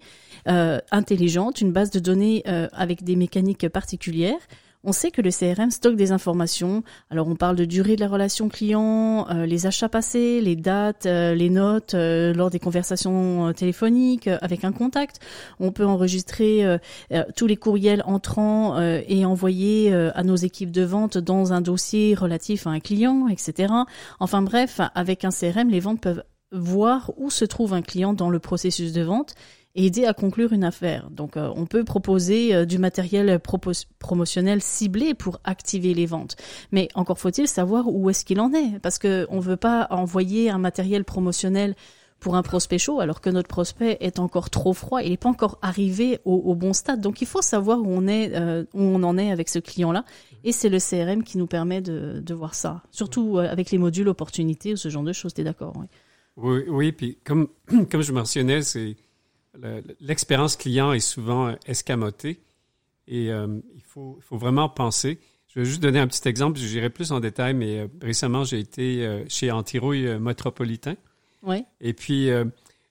euh, 0.49 0.79
intelligente, 0.93 1.61
une 1.61 1.73
base 1.73 1.91
de 1.91 1.99
données 1.99 2.45
avec 2.73 3.03
des 3.03 3.17
mécaniques 3.17 3.69
particulières. 3.69 4.39
On 4.85 4.93
sait 4.93 5.11
que 5.11 5.23
le 5.23 5.31
CRM 5.31 5.71
stocke 5.71 5.97
des 5.97 6.13
informations. 6.13 6.83
Alors 7.11 7.29
on 7.29 7.37
parle 7.37 7.57
de 7.57 7.65
durée 7.65 7.97
de 7.97 8.01
la 8.01 8.09
relation 8.09 8.49
client, 8.49 9.27
euh, 9.31 9.47
les 9.47 9.67
achats 9.67 9.89
passés, 9.89 10.41
les 10.41 10.57
dates, 10.57 11.07
euh, 11.07 11.35
les 11.35 11.51
notes 11.51 11.95
euh, 11.95 12.33
lors 12.33 12.51
des 12.51 12.59
conversations 12.59 13.53
téléphoniques 13.53 14.29
avec 14.29 14.65
un 14.65 14.73
contact. 14.73 15.21
On 15.61 15.73
peut 15.73 15.87
enregistrer 15.87 16.65
tous 17.37 17.47
les 17.47 17.57
courriels 17.57 18.03
entrants 18.07 18.81
et 18.81 19.25
envoyer 19.25 19.93
à 19.93 20.23
nos 20.23 20.37
équipes 20.37 20.71
de 20.71 20.83
vente 20.83 21.19
dans 21.19 21.53
un 21.53 21.61
dossier 21.61 22.15
relatif 22.15 22.67
à 22.67 22.71
un 22.71 22.81
client, 22.81 23.29
etc. 23.29 23.73
Enfin 24.21 24.43
bref, 24.43 24.81
avec 24.95 25.25
un 25.25 25.31
CRM, 25.31 25.69
les 25.71 25.81
ventes 25.81 26.01
peuvent 26.01 26.23
voir 26.53 27.13
où 27.17 27.31
se 27.31 27.45
trouve 27.45 27.75
un 27.75 27.83
client 27.83 28.13
dans 28.13 28.31
le 28.31 28.39
processus 28.39 28.93
de 28.93 29.03
vente 29.03 29.35
aider 29.77 30.05
à 30.05 30.15
conclure 30.15 30.53
une 30.53 30.65
affaire. 30.65 31.09
Donc 31.11 31.37
euh, 31.37 31.53
on 31.55 31.67
peut 31.67 31.85
proposer 31.85 32.55
euh, 32.55 32.65
du 32.65 32.79
matériel 32.79 33.39
propos- 33.39 33.87
promotionnel 33.99 34.61
ciblé 34.63 35.15
pour 35.15 35.39
activer 35.45 35.95
les 35.95 36.07
ventes. 36.07 36.37
Mais 36.73 36.89
encore 36.95 37.19
faut-il 37.19 37.47
savoir 37.47 37.87
où 37.89 38.11
est-ce 38.11 38.25
qu'il 38.25 38.41
en 38.41 38.53
est 38.53 38.79
parce 38.81 38.99
que 38.99 39.27
on 39.31 39.41
veut 39.41 39.57
pas 39.57 39.87
envoyer 39.91 40.51
un 40.51 40.59
matériel 40.59 41.05
promotionnel 41.05 41.75
pour 42.19 42.35
un 42.35 42.43
prospect 42.43 42.79
chaud 42.79 43.01
alors 43.01 43.21
que 43.21 43.29
notre 43.29 43.49
prospect 43.49 43.99
est 44.01 44.19
encore 44.19 44.49
trop 44.49 44.73
froid, 44.73 45.03
il 45.03 45.11
n'est 45.11 45.17
pas 45.19 45.29
encore 45.29 45.59
arrivé 45.61 46.19
au, 46.25 46.35
au 46.35 46.55
bon 46.55 46.73
stade. 46.73 47.01
Donc 47.03 47.21
il 47.21 47.27
faut 47.27 47.43
savoir 47.43 47.79
où 47.81 47.89
on 47.89 48.07
est 48.09 48.35
euh, 48.35 48.65
où 48.73 48.81
on 48.81 49.03
en 49.03 49.19
est 49.19 49.31
avec 49.31 49.49
ce 49.51 49.59
client-là 49.59 50.05
et 50.43 50.53
c'est 50.53 50.71
le 50.71 50.79
CRM 50.79 51.23
qui 51.25 51.37
nous 51.39 51.47
permet 51.47 51.83
de, 51.83 52.21
de 52.25 52.35
voir 52.35 52.55
ça. 52.55 52.83
Surtout 52.91 53.39
euh, 53.39 53.51
avec 53.51 53.71
les 53.71 53.79
modules 53.79 54.09
opportunités 54.09 54.73
ou 54.73 54.77
ce 54.77 54.89
genre 54.89 55.03
de 55.03 55.13
choses, 55.13 55.35
t'es 55.35 55.45
d'accord 55.45 55.75
oui. 55.77 55.87
Oui, 56.39 56.65
oui, 56.69 56.93
puis 56.93 57.19
comme, 57.25 57.49
comme 57.91 58.03
je 58.03 58.13
mentionnais, 58.13 58.63
c'est 58.63 58.97
l'expérience 60.01 60.57
client 60.57 60.93
est 60.93 61.01
souvent 61.01 61.49
euh, 61.49 61.55
escamotée 61.67 62.41
et 63.09 63.31
euh, 63.31 63.61
il, 63.75 63.83
faut, 63.83 64.19
faut 64.21 64.37
vraiment 64.37 64.69
penser. 64.69 65.19
Je 65.49 65.61
vais 65.61 65.67
juste 65.67 65.81
donner 65.81 65.99
un 65.99 66.07
petit 66.07 66.27
exemple, 66.29 66.59
j'irai 66.59 66.91
plus 66.91 67.13
en 67.13 67.21
détail, 67.21 67.55
mais 67.55 67.81
euh, 67.81 67.87
récemment, 68.03 68.45
j'ai 68.45 68.59
été 68.59 69.07
euh, 69.07 69.25
chez 69.29 69.51
Antirouille 69.51 70.19
Métropolitain 70.19 70.97
Ouais. 71.43 71.65
et 71.81 71.93
puis 71.93 72.29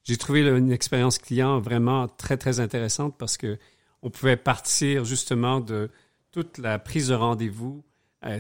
j'ai 0.06 0.16
trouvé 0.16 0.42
là, 0.42 0.56
une 0.56 0.72
expérience 0.72 1.18
client 1.18 1.60
vraiment 1.60 2.08
très, 2.08 2.38
très 2.38 2.62
intéressante 2.62 3.18
parce 3.18 3.36
que 3.36 3.58
on 4.02 4.10
pouvait 4.10 4.38
partir 4.38 5.04
justement 5.04 5.60
de 5.60 5.90
toute 6.32 6.58
la 6.58 6.80
prise 6.80 7.10
de 7.10 7.16
rendez-vous 7.16 7.84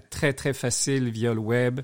très, 0.09 0.31
très 0.31 0.53
facile 0.53 1.09
via 1.09 1.33
le 1.33 1.41
web. 1.41 1.81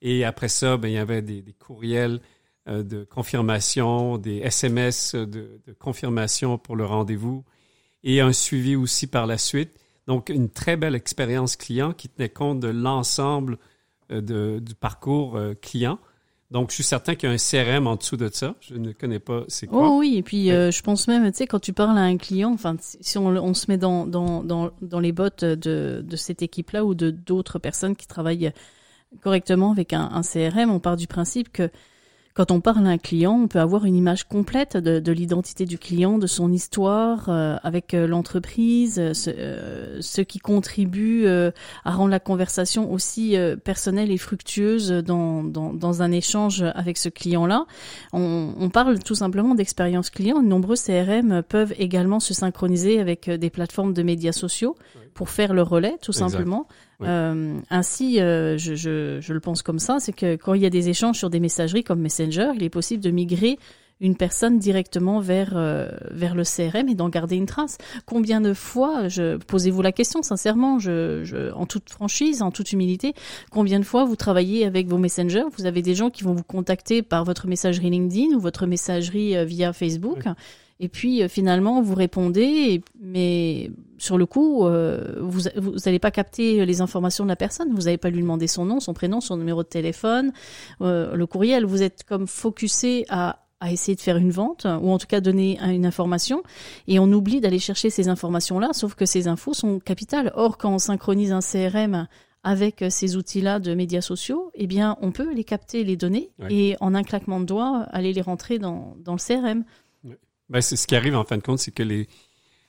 Et 0.00 0.24
après 0.24 0.48
ça, 0.48 0.78
ben, 0.78 0.88
il 0.88 0.94
y 0.94 0.98
avait 0.98 1.20
des, 1.20 1.42
des 1.42 1.52
courriels 1.52 2.20
de 2.66 3.04
confirmation, 3.04 4.16
des 4.18 4.38
SMS 4.38 5.14
de, 5.14 5.60
de 5.66 5.72
confirmation 5.78 6.56
pour 6.58 6.76
le 6.76 6.86
rendez-vous 6.86 7.44
et 8.04 8.20
un 8.20 8.32
suivi 8.32 8.76
aussi 8.76 9.06
par 9.06 9.26
la 9.26 9.38
suite. 9.38 9.72
Donc, 10.06 10.28
une 10.28 10.50
très 10.50 10.76
belle 10.76 10.94
expérience 10.94 11.56
client 11.56 11.92
qui 11.92 12.08
tenait 12.08 12.28
compte 12.28 12.60
de 12.60 12.68
l'ensemble 12.68 13.58
euh, 14.12 14.60
du 14.60 14.74
parcours 14.74 15.36
euh, 15.36 15.54
client. 15.54 15.98
Donc, 16.50 16.68
je 16.68 16.74
suis 16.74 16.84
certain 16.84 17.14
qu'il 17.14 17.28
y 17.28 17.32
a 17.32 17.34
un 17.34 17.38
CRM 17.38 17.86
en 17.86 17.96
dessous 17.96 18.18
de 18.18 18.28
ça. 18.30 18.54
Je 18.60 18.74
ne 18.74 18.92
connais 18.92 19.18
pas 19.18 19.44
c'est 19.48 19.66
quoi. 19.66 19.88
Oh 19.88 19.98
oui, 19.98 20.16
et 20.18 20.22
puis 20.22 20.52
euh, 20.52 20.70
je 20.70 20.82
pense 20.82 21.08
même, 21.08 21.24
tu 21.32 21.38
sais, 21.38 21.46
quand 21.46 21.58
tu 21.58 21.72
parles 21.72 21.96
à 21.96 22.02
un 22.02 22.18
client, 22.18 22.52
enfin, 22.52 22.76
si 22.78 23.16
on, 23.16 23.28
on 23.28 23.54
se 23.54 23.64
met 23.70 23.78
dans, 23.78 24.06
dans, 24.06 24.44
dans, 24.44 24.70
dans 24.82 25.00
les 25.00 25.12
bottes 25.12 25.42
de, 25.42 26.04
de 26.06 26.16
cette 26.16 26.42
équipe-là 26.42 26.84
ou 26.84 26.94
de 26.94 27.10
d'autres 27.10 27.58
personnes 27.58 27.96
qui 27.96 28.06
travaillent 28.06 28.52
correctement 29.22 29.72
avec 29.72 29.94
un, 29.94 30.10
un 30.12 30.20
CRM, 30.20 30.70
on 30.70 30.80
part 30.80 30.96
du 30.96 31.06
principe 31.06 31.50
que 31.50 31.70
quand 32.34 32.50
on 32.50 32.60
parle 32.60 32.84
à 32.88 32.90
un 32.90 32.98
client, 32.98 33.38
on 33.44 33.46
peut 33.46 33.60
avoir 33.60 33.84
une 33.84 33.94
image 33.94 34.24
complète 34.24 34.76
de, 34.76 34.98
de 34.98 35.12
l'identité 35.12 35.66
du 35.66 35.78
client, 35.78 36.18
de 36.18 36.26
son 36.26 36.50
histoire 36.50 37.28
euh, 37.28 37.56
avec 37.62 37.94
euh, 37.94 38.08
l'entreprise, 38.08 38.98
euh, 38.98 39.14
ce, 39.14 40.00
ce, 40.00 40.20
qui 40.20 40.40
contribue 40.40 41.28
à 41.28 41.90
rendre 41.92 42.10
la 42.10 42.18
conversation 42.18 42.92
aussi 42.92 43.36
personnelle 43.62 44.10
et 44.10 44.18
fructueuse 44.18 44.90
dans, 44.90 45.44
dans, 45.44 45.72
dans, 45.72 46.02
un 46.02 46.10
échange 46.10 46.62
avec 46.74 46.98
ce 46.98 47.08
client-là. 47.08 47.66
On, 48.12 48.52
on, 48.58 48.68
parle 48.68 48.98
tout 48.98 49.14
simplement 49.14 49.54
d'expérience 49.54 50.10
client. 50.10 50.42
De 50.42 50.48
nombreux 50.48 50.76
CRM 50.76 51.42
peuvent 51.42 51.74
également 51.78 52.18
se 52.18 52.34
synchroniser 52.34 52.98
avec 52.98 53.30
des 53.30 53.50
plateformes 53.50 53.92
de 53.92 54.02
médias 54.02 54.32
sociaux 54.32 54.76
pour 55.12 55.28
faire 55.28 55.54
le 55.54 55.62
relais, 55.62 55.96
tout 56.02 56.12
simplement. 56.12 56.66
Euh, 57.04 57.58
ainsi, 57.70 58.20
euh, 58.20 58.56
je, 58.58 58.74
je, 58.74 59.20
je, 59.20 59.32
le 59.32 59.40
pense 59.40 59.62
comme 59.62 59.78
ça, 59.78 59.98
c'est 60.00 60.12
que 60.12 60.36
quand 60.36 60.54
il 60.54 60.62
y 60.62 60.66
a 60.66 60.70
des 60.70 60.88
échanges 60.88 61.18
sur 61.18 61.30
des 61.30 61.40
messageries 61.40 61.84
comme 61.84 62.00
Messenger, 62.00 62.50
il 62.54 62.62
est 62.62 62.70
possible 62.70 63.02
de 63.02 63.10
migrer 63.10 63.58
une 64.00 64.16
personne 64.16 64.58
directement 64.58 65.20
vers 65.20 65.52
euh, 65.56 65.88
vers 66.10 66.34
le 66.34 66.42
CRM 66.42 66.88
et 66.88 66.94
d'en 66.94 67.08
garder 67.08 67.36
une 67.36 67.46
trace. 67.46 67.78
Combien 68.06 68.40
de 68.40 68.52
fois, 68.52 69.08
je 69.08 69.36
posez-vous 69.36 69.82
la 69.82 69.92
question 69.92 70.22
sincèrement, 70.22 70.78
je, 70.78 71.22
je, 71.24 71.52
en 71.52 71.66
toute 71.66 71.90
franchise, 71.90 72.42
en 72.42 72.50
toute 72.50 72.72
humilité, 72.72 73.14
combien 73.50 73.78
de 73.78 73.84
fois 73.84 74.04
vous 74.04 74.16
travaillez 74.16 74.66
avec 74.66 74.88
vos 74.88 74.98
messengers, 74.98 75.44
vous 75.56 75.66
avez 75.66 75.82
des 75.82 75.94
gens 75.94 76.10
qui 76.10 76.24
vont 76.24 76.34
vous 76.34 76.42
contacter 76.42 77.02
par 77.02 77.24
votre 77.24 77.46
messagerie 77.46 77.90
LinkedIn 77.90 78.34
ou 78.34 78.40
votre 78.40 78.66
messagerie 78.66 79.36
euh, 79.36 79.44
via 79.44 79.72
Facebook. 79.72 80.24
Et 80.80 80.88
puis 80.88 81.22
euh, 81.22 81.28
finalement, 81.28 81.82
vous 81.82 81.94
répondez, 81.94 82.82
mais 83.00 83.70
sur 83.98 84.18
le 84.18 84.26
coup, 84.26 84.66
euh, 84.66 85.16
vous 85.20 85.42
n'allez 85.86 85.98
pas 85.98 86.10
capter 86.10 86.66
les 86.66 86.80
informations 86.80 87.24
de 87.24 87.28
la 87.28 87.36
personne. 87.36 87.72
Vous 87.74 87.82
n'allez 87.82 87.98
pas 87.98 88.10
lui 88.10 88.20
demander 88.20 88.46
son 88.46 88.64
nom, 88.64 88.80
son 88.80 88.92
prénom, 88.92 89.20
son 89.20 89.36
numéro 89.36 89.62
de 89.62 89.68
téléphone, 89.68 90.32
euh, 90.82 91.14
le 91.14 91.26
courriel. 91.26 91.64
Vous 91.64 91.82
êtes 91.82 92.04
comme 92.04 92.26
focusé 92.26 93.06
à, 93.08 93.44
à 93.60 93.72
essayer 93.72 93.94
de 93.94 94.00
faire 94.00 94.16
une 94.16 94.30
vente 94.30 94.66
ou 94.66 94.90
en 94.90 94.98
tout 94.98 95.06
cas 95.06 95.20
donner 95.20 95.58
une 95.60 95.86
information 95.86 96.42
et 96.88 96.98
on 96.98 97.10
oublie 97.12 97.40
d'aller 97.40 97.60
chercher 97.60 97.88
ces 97.88 98.08
informations-là, 98.08 98.70
sauf 98.72 98.94
que 98.94 99.06
ces 99.06 99.28
infos 99.28 99.54
sont 99.54 99.78
capitales. 99.78 100.32
Or, 100.34 100.58
quand 100.58 100.74
on 100.74 100.78
synchronise 100.78 101.32
un 101.32 101.40
CRM 101.40 102.08
avec 102.42 102.84
ces 102.90 103.16
outils-là 103.16 103.58
de 103.58 103.74
médias 103.74 104.02
sociaux, 104.02 104.50
eh 104.54 104.66
bien, 104.66 104.98
on 105.00 105.12
peut 105.12 105.32
les 105.32 105.44
capter, 105.44 105.82
les 105.82 105.96
données, 105.96 106.30
et 106.50 106.76
en 106.80 106.94
un 106.94 107.02
claquement 107.02 107.40
de 107.40 107.46
doigts, 107.46 107.86
aller 107.90 108.12
les 108.12 108.20
rentrer 108.20 108.58
dans, 108.58 108.96
dans 109.02 109.14
le 109.14 109.18
CRM. 109.18 109.64
Ben, 110.50 110.60
c'est 110.60 110.76
ce 110.76 110.86
qui 110.86 110.96
arrive 110.96 111.16
en 111.16 111.24
fin 111.24 111.36
de 111.36 111.42
compte, 111.42 111.58
c'est 111.58 111.72
que 111.72 111.82
les, 111.82 112.06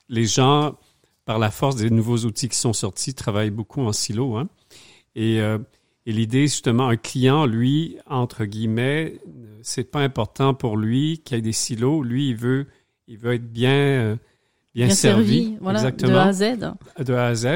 les 0.08 0.24
gens, 0.24 0.76
par 1.24 1.38
la 1.38 1.50
force 1.50 1.76
des 1.76 1.90
nouveaux 1.90 2.18
outils 2.18 2.48
qui 2.48 2.58
sont 2.58 2.72
sortis, 2.72 3.14
travaillent 3.14 3.50
beaucoup 3.50 3.82
en 3.82 3.92
silo. 3.92 4.36
Hein? 4.36 4.48
Et, 5.14 5.40
euh, 5.40 5.58
et 6.06 6.12
l'idée, 6.12 6.42
justement, 6.42 6.88
un 6.88 6.96
client, 6.96 7.46
lui, 7.46 7.98
entre 8.06 8.44
guillemets, 8.44 9.20
c'est 9.62 9.90
pas 9.90 10.00
important 10.00 10.54
pour 10.54 10.76
lui 10.76 11.20
qu'il 11.24 11.36
y 11.36 11.38
ait 11.38 11.42
des 11.42 11.52
silos. 11.52 12.02
Lui, 12.02 12.28
il 12.28 12.36
veut, 12.36 12.66
il 13.08 13.18
veut 13.18 13.34
être 13.34 13.50
bien, 13.50 13.72
euh, 13.72 14.16
bien, 14.74 14.88
servi, 14.90 15.56
voilà, 15.60 15.80
exactement, 15.80 16.12
de 16.12 16.16
A 16.16 16.26
à 16.26 16.32
Z. 16.32 16.58
De 17.04 17.14
A 17.14 17.26
à 17.26 17.34
Z. 17.34 17.46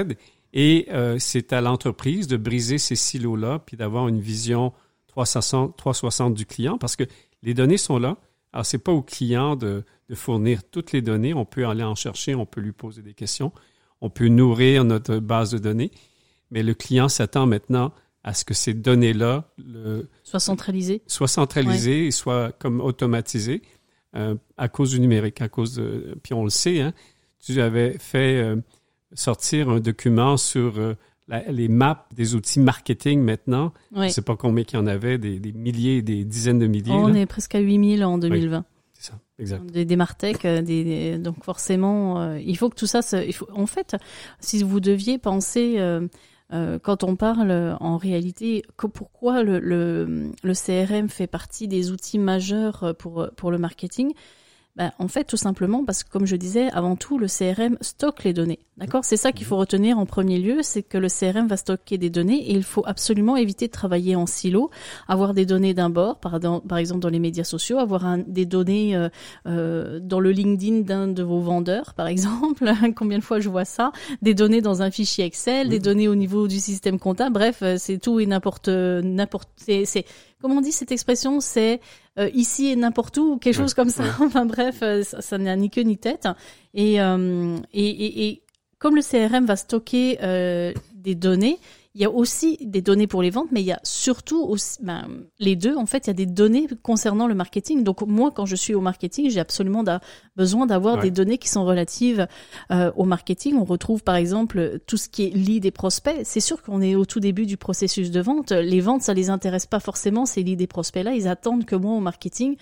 Et 0.52 0.88
euh, 0.90 1.16
c'est 1.20 1.52
à 1.52 1.60
l'entreprise 1.60 2.26
de 2.26 2.36
briser 2.36 2.78
ces 2.78 2.96
silos-là, 2.96 3.60
puis 3.64 3.76
d'avoir 3.76 4.08
une 4.08 4.20
vision 4.20 4.72
360, 5.06 5.76
360 5.76 6.34
du 6.34 6.44
client, 6.44 6.76
parce 6.76 6.96
que 6.96 7.04
les 7.44 7.54
données 7.54 7.78
sont 7.78 7.98
là. 7.98 8.16
Alors, 8.52 8.66
c'est 8.66 8.78
pas 8.78 8.90
au 8.90 9.02
client 9.02 9.54
de, 9.54 9.84
de 10.10 10.16
fournir 10.16 10.64
toutes 10.64 10.90
les 10.90 11.02
données. 11.02 11.32
On 11.34 11.44
peut 11.44 11.64
aller 11.66 11.84
en 11.84 11.94
chercher, 11.94 12.34
on 12.34 12.44
peut 12.44 12.60
lui 12.60 12.72
poser 12.72 13.00
des 13.00 13.14
questions, 13.14 13.52
on 14.00 14.10
peut 14.10 14.26
nourrir 14.26 14.84
notre 14.84 15.18
base 15.18 15.52
de 15.52 15.58
données, 15.58 15.92
mais 16.50 16.64
le 16.64 16.74
client 16.74 17.08
s'attend 17.08 17.46
maintenant 17.46 17.92
à 18.24 18.34
ce 18.34 18.44
que 18.44 18.52
ces 18.52 18.74
données-là 18.74 19.48
soient 20.24 20.40
centralisées, 20.40 21.00
soient 21.06 21.28
centralisées 21.28 22.06
et 22.06 22.10
soient 22.10 22.50
comme 22.58 22.80
automatisées 22.80 23.62
euh, 24.16 24.34
à 24.58 24.68
cause 24.68 24.90
du 24.90 25.00
numérique, 25.00 25.40
à 25.40 25.48
cause 25.48 25.76
de. 25.76 26.18
Puis 26.24 26.34
on 26.34 26.42
le 26.42 26.50
sait, 26.50 26.80
hein, 26.80 26.92
tu 27.38 27.60
avais 27.60 27.96
fait 27.98 28.42
euh, 28.42 28.56
sortir 29.14 29.70
un 29.70 29.78
document 29.78 30.36
sur 30.36 30.76
euh, 30.78 30.94
les 31.48 31.68
maps 31.68 32.08
des 32.12 32.34
outils 32.34 32.58
marketing 32.58 33.22
maintenant. 33.22 33.72
Je 33.94 34.00
ne 34.00 34.08
sais 34.08 34.22
pas 34.22 34.34
combien 34.34 34.64
il 34.68 34.74
y 34.74 34.76
en 34.76 34.88
avait, 34.88 35.18
des, 35.18 35.52
milliers, 35.52 36.02
des 36.02 36.24
dizaines 36.24 36.58
de 36.58 36.66
milliers. 36.66 36.90
on 36.92 37.14
est 37.14 37.26
presque 37.26 37.54
à 37.54 37.60
8000 37.60 38.04
en 38.04 38.18
2020. 38.18 38.64
C'est 39.38 39.46
ça. 39.46 39.58
Des, 39.58 39.84
des 39.86 39.96
Martech, 39.96 40.44
euh, 40.44 40.60
des, 40.60 41.16
donc 41.16 41.42
forcément, 41.42 42.20
euh, 42.20 42.38
il 42.38 42.56
faut 42.58 42.68
que 42.68 42.74
tout 42.74 42.86
ça, 42.86 43.00
se, 43.00 43.16
en 43.52 43.66
fait, 43.66 43.96
si 44.40 44.62
vous 44.62 44.80
deviez 44.80 45.18
penser, 45.18 45.76
euh 45.78 46.06
quand 46.82 47.04
on 47.04 47.14
parle 47.14 47.76
en 47.78 47.96
réalité, 47.96 48.64
que 48.76 48.88
pourquoi 48.88 49.44
le, 49.44 49.60
le, 49.60 50.32
le, 50.42 50.52
CRM 50.52 51.08
fait 51.08 51.28
partie 51.28 51.68
des 51.68 51.92
outils 51.92 52.18
majeurs 52.18 52.92
pour, 52.98 53.28
pour 53.36 53.52
le 53.52 53.58
marketing, 53.58 54.14
ben, 54.80 54.92
en 54.98 55.08
fait, 55.08 55.24
tout 55.24 55.36
simplement 55.36 55.84
parce 55.84 56.04
que, 56.04 56.08
comme 56.08 56.24
je 56.24 56.36
disais, 56.36 56.70
avant 56.70 56.96
tout, 56.96 57.18
le 57.18 57.26
CRM 57.26 57.76
stocke 57.82 58.24
les 58.24 58.32
données. 58.32 58.60
D'accord? 58.78 59.04
C'est 59.04 59.18
ça 59.18 59.30
qu'il 59.30 59.44
faut 59.44 59.58
retenir 59.58 59.98
en 59.98 60.06
premier 60.06 60.38
lieu, 60.38 60.60
c'est 60.62 60.82
que 60.82 60.96
le 60.96 61.08
CRM 61.08 61.48
va 61.48 61.58
stocker 61.58 61.98
des 61.98 62.08
données 62.08 62.48
et 62.48 62.54
il 62.54 62.62
faut 62.62 62.82
absolument 62.86 63.36
éviter 63.36 63.66
de 63.66 63.72
travailler 63.72 64.16
en 64.16 64.24
silo, 64.24 64.70
avoir 65.06 65.34
des 65.34 65.44
données 65.44 65.74
d'un 65.74 65.90
bord, 65.90 66.18
par, 66.18 66.40
par, 66.66 66.78
exemple 66.78 67.00
dans 67.00 67.10
les 67.10 67.18
médias 67.18 67.44
sociaux, 67.44 67.76
avoir 67.76 68.06
un, 68.06 68.24
des 68.26 68.46
données 68.46 68.96
euh, 68.96 69.10
euh, 69.44 70.00
dans 70.00 70.18
le 70.18 70.30
LinkedIn 70.30 70.80
d'un 70.80 71.08
de 71.08 71.22
vos 71.22 71.40
vendeurs, 71.40 71.92
par 71.92 72.06
exemple. 72.06 72.72
Combien 72.96 73.18
de 73.18 73.22
fois 73.22 73.38
je 73.38 73.50
vois 73.50 73.66
ça? 73.66 73.92
Des 74.22 74.32
données 74.32 74.62
dans 74.62 74.80
un 74.80 74.90
fichier 74.90 75.26
Excel, 75.26 75.68
des 75.68 75.78
données 75.78 76.08
au 76.08 76.14
niveau 76.14 76.48
du 76.48 76.58
système 76.58 76.98
comptable. 76.98 77.34
Bref, 77.34 77.58
euh, 77.60 77.76
c'est 77.78 77.98
tout 77.98 78.18
et 78.18 78.24
n'importe 78.24 78.68
n'importe. 78.70 79.50
C'est 79.58 80.06
comment 80.40 80.56
on 80.56 80.60
dit 80.60 80.72
cette 80.72 80.92
expression? 80.92 81.40
C'est 81.40 81.80
euh, 82.18 82.30
ici 82.34 82.68
et 82.68 82.76
n'importe 82.76 83.16
où, 83.18 83.38
quelque 83.38 83.56
chose 83.56 83.74
comme 83.74 83.90
ça. 83.90 84.04
enfin 84.20 84.46
bref, 84.46 84.78
euh, 84.82 85.02
ça 85.02 85.38
n'a 85.38 85.56
ni 85.56 85.70
queue 85.70 85.82
ni 85.82 85.98
tête. 85.98 86.28
Et, 86.74 86.94
et, 86.94 87.00
et, 87.72 88.28
et 88.28 88.42
comme 88.80 88.96
le 88.96 89.02
CRM 89.02 89.46
va 89.46 89.56
stocker 89.56 90.18
euh, 90.22 90.72
des 90.94 91.14
données, 91.14 91.58
il 91.94 92.00
y 92.00 92.04
a 92.04 92.10
aussi 92.10 92.56
des 92.60 92.82
données 92.82 93.08
pour 93.08 93.20
les 93.20 93.30
ventes, 93.30 93.48
mais 93.50 93.62
il 93.62 93.66
y 93.66 93.72
a 93.72 93.80
surtout 93.82 94.40
aussi, 94.44 94.78
ben, 94.80 95.08
les 95.40 95.56
deux. 95.56 95.74
En 95.74 95.86
fait, 95.86 96.06
il 96.06 96.06
y 96.06 96.10
a 96.10 96.14
des 96.14 96.26
données 96.26 96.68
concernant 96.84 97.26
le 97.26 97.34
marketing. 97.34 97.82
Donc 97.82 98.02
moi, 98.02 98.30
quand 98.30 98.46
je 98.46 98.54
suis 98.54 98.74
au 98.74 98.80
marketing, 98.80 99.28
j'ai 99.28 99.40
absolument 99.40 99.82
besoin 100.36 100.66
d'avoir 100.66 101.00
des 101.00 101.10
données 101.10 101.38
qui 101.38 101.48
sont 101.48 101.64
relatives 101.64 102.28
euh, 102.70 102.92
au 102.94 103.04
marketing. 103.04 103.56
On 103.56 103.64
retrouve 103.64 104.04
par 104.04 104.14
exemple 104.14 104.78
tout 104.86 104.96
ce 104.96 105.08
qui 105.08 105.24
est 105.24 105.30
lead 105.30 105.64
des 105.64 105.72
prospects. 105.72 106.20
C'est 106.22 106.40
sûr 106.40 106.62
qu'on 106.62 106.80
est 106.80 106.94
au 106.94 107.04
tout 107.04 107.18
début 107.18 107.44
du 107.44 107.56
processus 107.56 108.12
de 108.12 108.20
vente. 108.20 108.52
Les 108.52 108.80
ventes, 108.80 109.02
ça 109.02 109.12
les 109.12 109.28
intéresse 109.28 109.66
pas 109.66 109.80
forcément 109.80 110.26
ces 110.26 110.44
leads 110.44 110.58
des 110.58 110.68
prospects-là. 110.68 111.14
Ils 111.14 111.26
attendent 111.26 111.64
que 111.64 111.74
moi 111.74 111.96
au 111.96 112.00
marketing, 112.00 112.54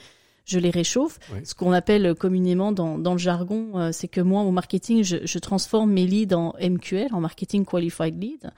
je 0.46 0.58
les 0.58 0.70
réchauffe. 0.70 1.18
Ce 1.44 1.54
qu'on 1.54 1.72
appelle 1.72 2.14
communément 2.14 2.72
dans, 2.72 2.96
dans 2.96 3.12
le 3.12 3.18
jargon, 3.18 3.72
euh, 3.74 3.90
c'est 3.92 4.08
que 4.08 4.22
moi, 4.22 4.42
au 4.42 4.52
marketing, 4.52 5.04
je, 5.04 5.18
je, 5.22 5.38
transforme 5.38 5.92
mes 5.92 6.06
leads 6.06 6.34
en 6.34 6.54
MQL, 6.58 7.08
en 7.12 7.20
Marketing 7.20 7.66
Qualified 7.66 8.18
Lead. 8.18 8.50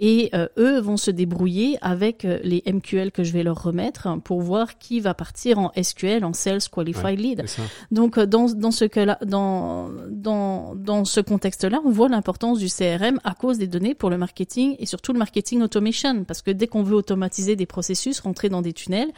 Et 0.00 0.30
euh, 0.34 0.46
eux 0.58 0.80
vont 0.80 0.96
se 0.96 1.10
débrouiller 1.10 1.76
avec 1.80 2.24
euh, 2.24 2.38
les 2.44 2.62
MQL 2.66 3.10
que 3.10 3.24
je 3.24 3.32
vais 3.32 3.42
leur 3.42 3.60
remettre 3.62 4.08
pour 4.22 4.40
voir 4.40 4.78
qui 4.78 5.00
va 5.00 5.12
partir 5.12 5.58
en 5.58 5.72
SQL, 5.80 6.24
en 6.24 6.32
Sales 6.32 6.62
Qualified 6.70 7.18
Lead. 7.18 7.44
Donc 7.90 8.18
dans, 8.18 8.46
dans 8.46 8.70
ce 8.70 8.84
cas-là, 8.84 9.18
dans, 9.24 9.90
dans, 10.08 10.76
dans 10.76 11.04
ce 11.04 11.20
contexte-là, 11.20 11.80
on 11.84 11.90
voit 11.90 12.08
l'importance 12.08 12.58
du 12.58 12.68
CRM 12.68 13.18
à 13.24 13.34
cause 13.34 13.58
des 13.58 13.66
données 13.66 13.94
pour 13.94 14.10
le 14.10 14.18
marketing 14.18 14.76
et 14.78 14.86
surtout 14.86 15.12
le 15.12 15.18
marketing 15.18 15.62
automation. 15.62 16.24
Parce 16.24 16.42
que 16.42 16.52
dès 16.52 16.68
qu'on 16.68 16.84
veut 16.84 16.96
automatiser 16.96 17.56
des 17.56 17.66
processus, 17.66 18.20
rentrer 18.20 18.48
dans 18.48 18.62
des 18.62 18.72
tunnels, 18.72 19.10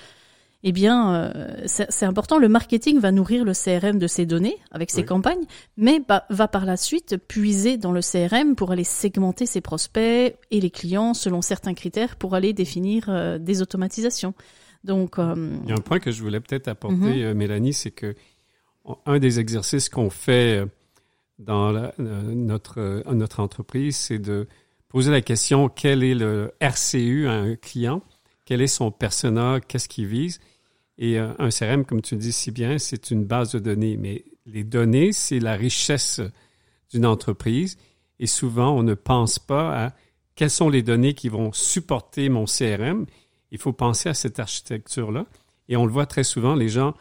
eh 0.62 0.72
bien, 0.72 1.14
euh, 1.14 1.62
c'est 1.64 2.04
important. 2.04 2.38
Le 2.38 2.48
marketing 2.48 2.98
va 3.00 3.12
nourrir 3.12 3.44
le 3.44 3.52
CRM 3.52 3.98
de 3.98 4.06
ses 4.06 4.26
données 4.26 4.58
avec 4.70 4.90
ses 4.90 5.04
campagnes, 5.04 5.44
mais 5.78 6.02
va 6.28 6.48
par 6.48 6.66
la 6.66 6.76
suite 6.76 7.16
puiser 7.16 7.78
dans 7.78 7.92
le 7.92 8.00
CRM 8.02 8.54
pour 8.56 8.70
aller 8.70 8.84
segmenter 8.84 9.46
ses 9.46 9.62
prospects 9.62 10.36
et 10.50 10.60
les 10.60 10.70
clients 10.70 11.14
selon 11.14 11.40
certains 11.40 11.72
critères 11.72 12.16
pour 12.16 12.34
aller 12.34 12.52
définir 12.52 13.06
euh, 13.08 13.38
des 13.38 13.62
automatisations. 13.62 14.34
Donc, 14.84 15.18
euh, 15.18 15.58
il 15.64 15.70
y 15.70 15.72
a 15.72 15.76
un 15.76 15.80
point 15.80 15.98
que 15.98 16.10
je 16.10 16.22
voulais 16.22 16.40
peut-être 16.40 16.68
apporter, 16.68 17.24
mhm. 17.24 17.34
Mélanie, 17.34 17.72
c'est 17.72 17.90
que 17.90 18.14
un 19.06 19.18
des 19.18 19.40
exercices 19.40 19.88
qu'on 19.88 20.10
fait 20.10 20.64
dans 21.38 21.90
notre 21.98 23.02
notre 23.12 23.40
entreprise, 23.40 23.96
c'est 23.96 24.18
de 24.18 24.48
poser 24.88 25.10
la 25.10 25.20
question 25.20 25.68
quel 25.68 26.02
est 26.02 26.14
le 26.14 26.52
RCU 26.60 27.28
à 27.28 27.32
un 27.32 27.56
client, 27.56 28.02
quel 28.46 28.62
est 28.62 28.66
son 28.66 28.90
persona, 28.90 29.60
qu'est-ce 29.60 29.88
qu'il 29.88 30.06
vise? 30.06 30.40
Et 31.00 31.18
euh, 31.18 31.32
un 31.38 31.48
CRM, 31.48 31.84
comme 31.84 32.02
tu 32.02 32.14
dis 32.14 32.30
si 32.30 32.52
bien, 32.52 32.78
c'est 32.78 33.10
une 33.10 33.24
base 33.24 33.52
de 33.52 33.58
données. 33.58 33.96
Mais 33.96 34.24
les 34.44 34.64
données, 34.64 35.12
c'est 35.12 35.40
la 35.40 35.54
richesse 35.54 36.20
d'une 36.92 37.06
entreprise. 37.06 37.78
Et 38.20 38.26
souvent, 38.26 38.76
on 38.76 38.82
ne 38.82 38.94
pense 38.94 39.38
pas 39.38 39.86
à 39.86 39.92
quelles 40.34 40.50
sont 40.50 40.68
les 40.68 40.82
données 40.82 41.14
qui 41.14 41.30
vont 41.30 41.52
supporter 41.52 42.28
mon 42.28 42.44
CRM. 42.44 43.06
Il 43.50 43.58
faut 43.58 43.72
penser 43.72 44.10
à 44.10 44.14
cette 44.14 44.38
architecture-là. 44.38 45.24
Et 45.68 45.76
on 45.76 45.86
le 45.86 45.92
voit 45.92 46.06
très 46.06 46.24
souvent, 46.24 46.54
les 46.54 46.68
gens 46.68 46.94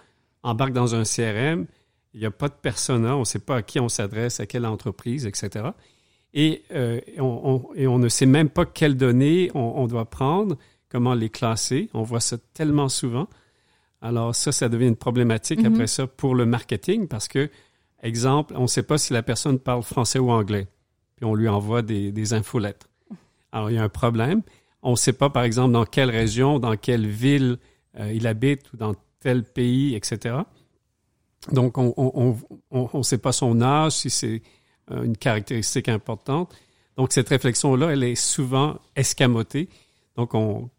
embarquent 0.43 0.73
dans 0.73 0.95
un 0.95 1.03
CRM, 1.03 1.65
il 2.13 2.21
n'y 2.21 2.25
a 2.25 2.31
pas 2.31 2.47
de 2.47 2.53
persona, 2.53 3.17
on 3.17 3.21
ne 3.21 3.25
sait 3.25 3.39
pas 3.39 3.57
à 3.57 3.61
qui 3.61 3.79
on 3.79 3.89
s'adresse, 3.89 4.39
à 4.39 4.45
quelle 4.45 4.65
entreprise, 4.65 5.25
etc. 5.25 5.71
Et, 6.33 6.63
euh, 6.71 7.01
on, 7.17 7.67
et, 7.75 7.87
on, 7.87 7.99
ne 7.99 8.07
sait 8.07 8.25
même 8.25 8.49
pas 8.49 8.65
quelles 8.65 8.95
données 8.95 9.51
on, 9.55 9.73
on, 9.77 9.87
doit 9.87 10.09
prendre, 10.09 10.57
comment 10.87 11.15
les 11.15 11.29
classer. 11.29 11.89
On 11.93 12.03
voit 12.03 12.19
ça 12.19 12.37
tellement 12.53 12.87
souvent. 12.87 13.27
Alors 14.01 14.33
ça, 14.35 14.51
ça 14.51 14.69
devient 14.69 14.87
une 14.87 14.95
problématique 14.95 15.59
Mhm. 15.59 15.73
après 15.73 15.87
ça 15.87 16.07
pour 16.07 16.35
le 16.35 16.45
marketing 16.45 17.07
parce 17.07 17.27
que, 17.27 17.49
exemple, 18.01 18.53
on 18.57 18.63
ne 18.63 18.67
sait 18.67 18.83
pas 18.83 18.97
si 18.97 19.13
la 19.13 19.23
personne 19.23 19.59
parle 19.59 19.83
français 19.83 20.19
ou 20.19 20.31
anglais, 20.31 20.67
puis 21.15 21.25
on 21.25 21.35
lui 21.35 21.49
envoie 21.49 21.81
des, 21.81 22.11
des 22.11 22.33
infolettres. 22.33 22.87
Alors 23.51 23.69
il 23.69 23.75
y 23.75 23.79
a 23.79 23.83
un 23.83 23.89
problème. 23.89 24.41
On 24.81 24.91
ne 24.91 24.95
sait 24.95 25.11
pas, 25.13 25.29
par 25.29 25.43
exemple, 25.43 25.73
dans 25.73 25.85
quelle 25.85 26.09
région, 26.09 26.59
dans 26.59 26.77
quelle 26.77 27.07
ville 27.07 27.57
euh, 27.99 28.13
il 28.13 28.25
habite 28.27 28.71
ou 28.71 28.77
dans 28.77 28.95
tel 29.19 29.43
pays, 29.43 29.95
etc. 29.95 30.37
Donc 31.51 31.77
on 31.77 31.93
on 31.97 32.37
on, 32.71 32.89
on 32.93 33.03
sait 33.03 33.17
pas 33.17 33.31
son 33.33 33.61
âge, 33.61 33.93
si 33.93 34.09
c'est 34.09 34.41
euh, 34.91 35.03
une 35.03 35.17
caractéristique 35.17 35.89
importante. 35.89 36.55
Donc 36.95 37.11
cette 37.11 37.29
réflexion-là, 37.29 37.89
elle 37.91 38.03
est 38.03 38.15
souvent 38.15 38.77
escamotée. 38.95 39.67
Donc 40.15 40.33
on, 40.35 40.69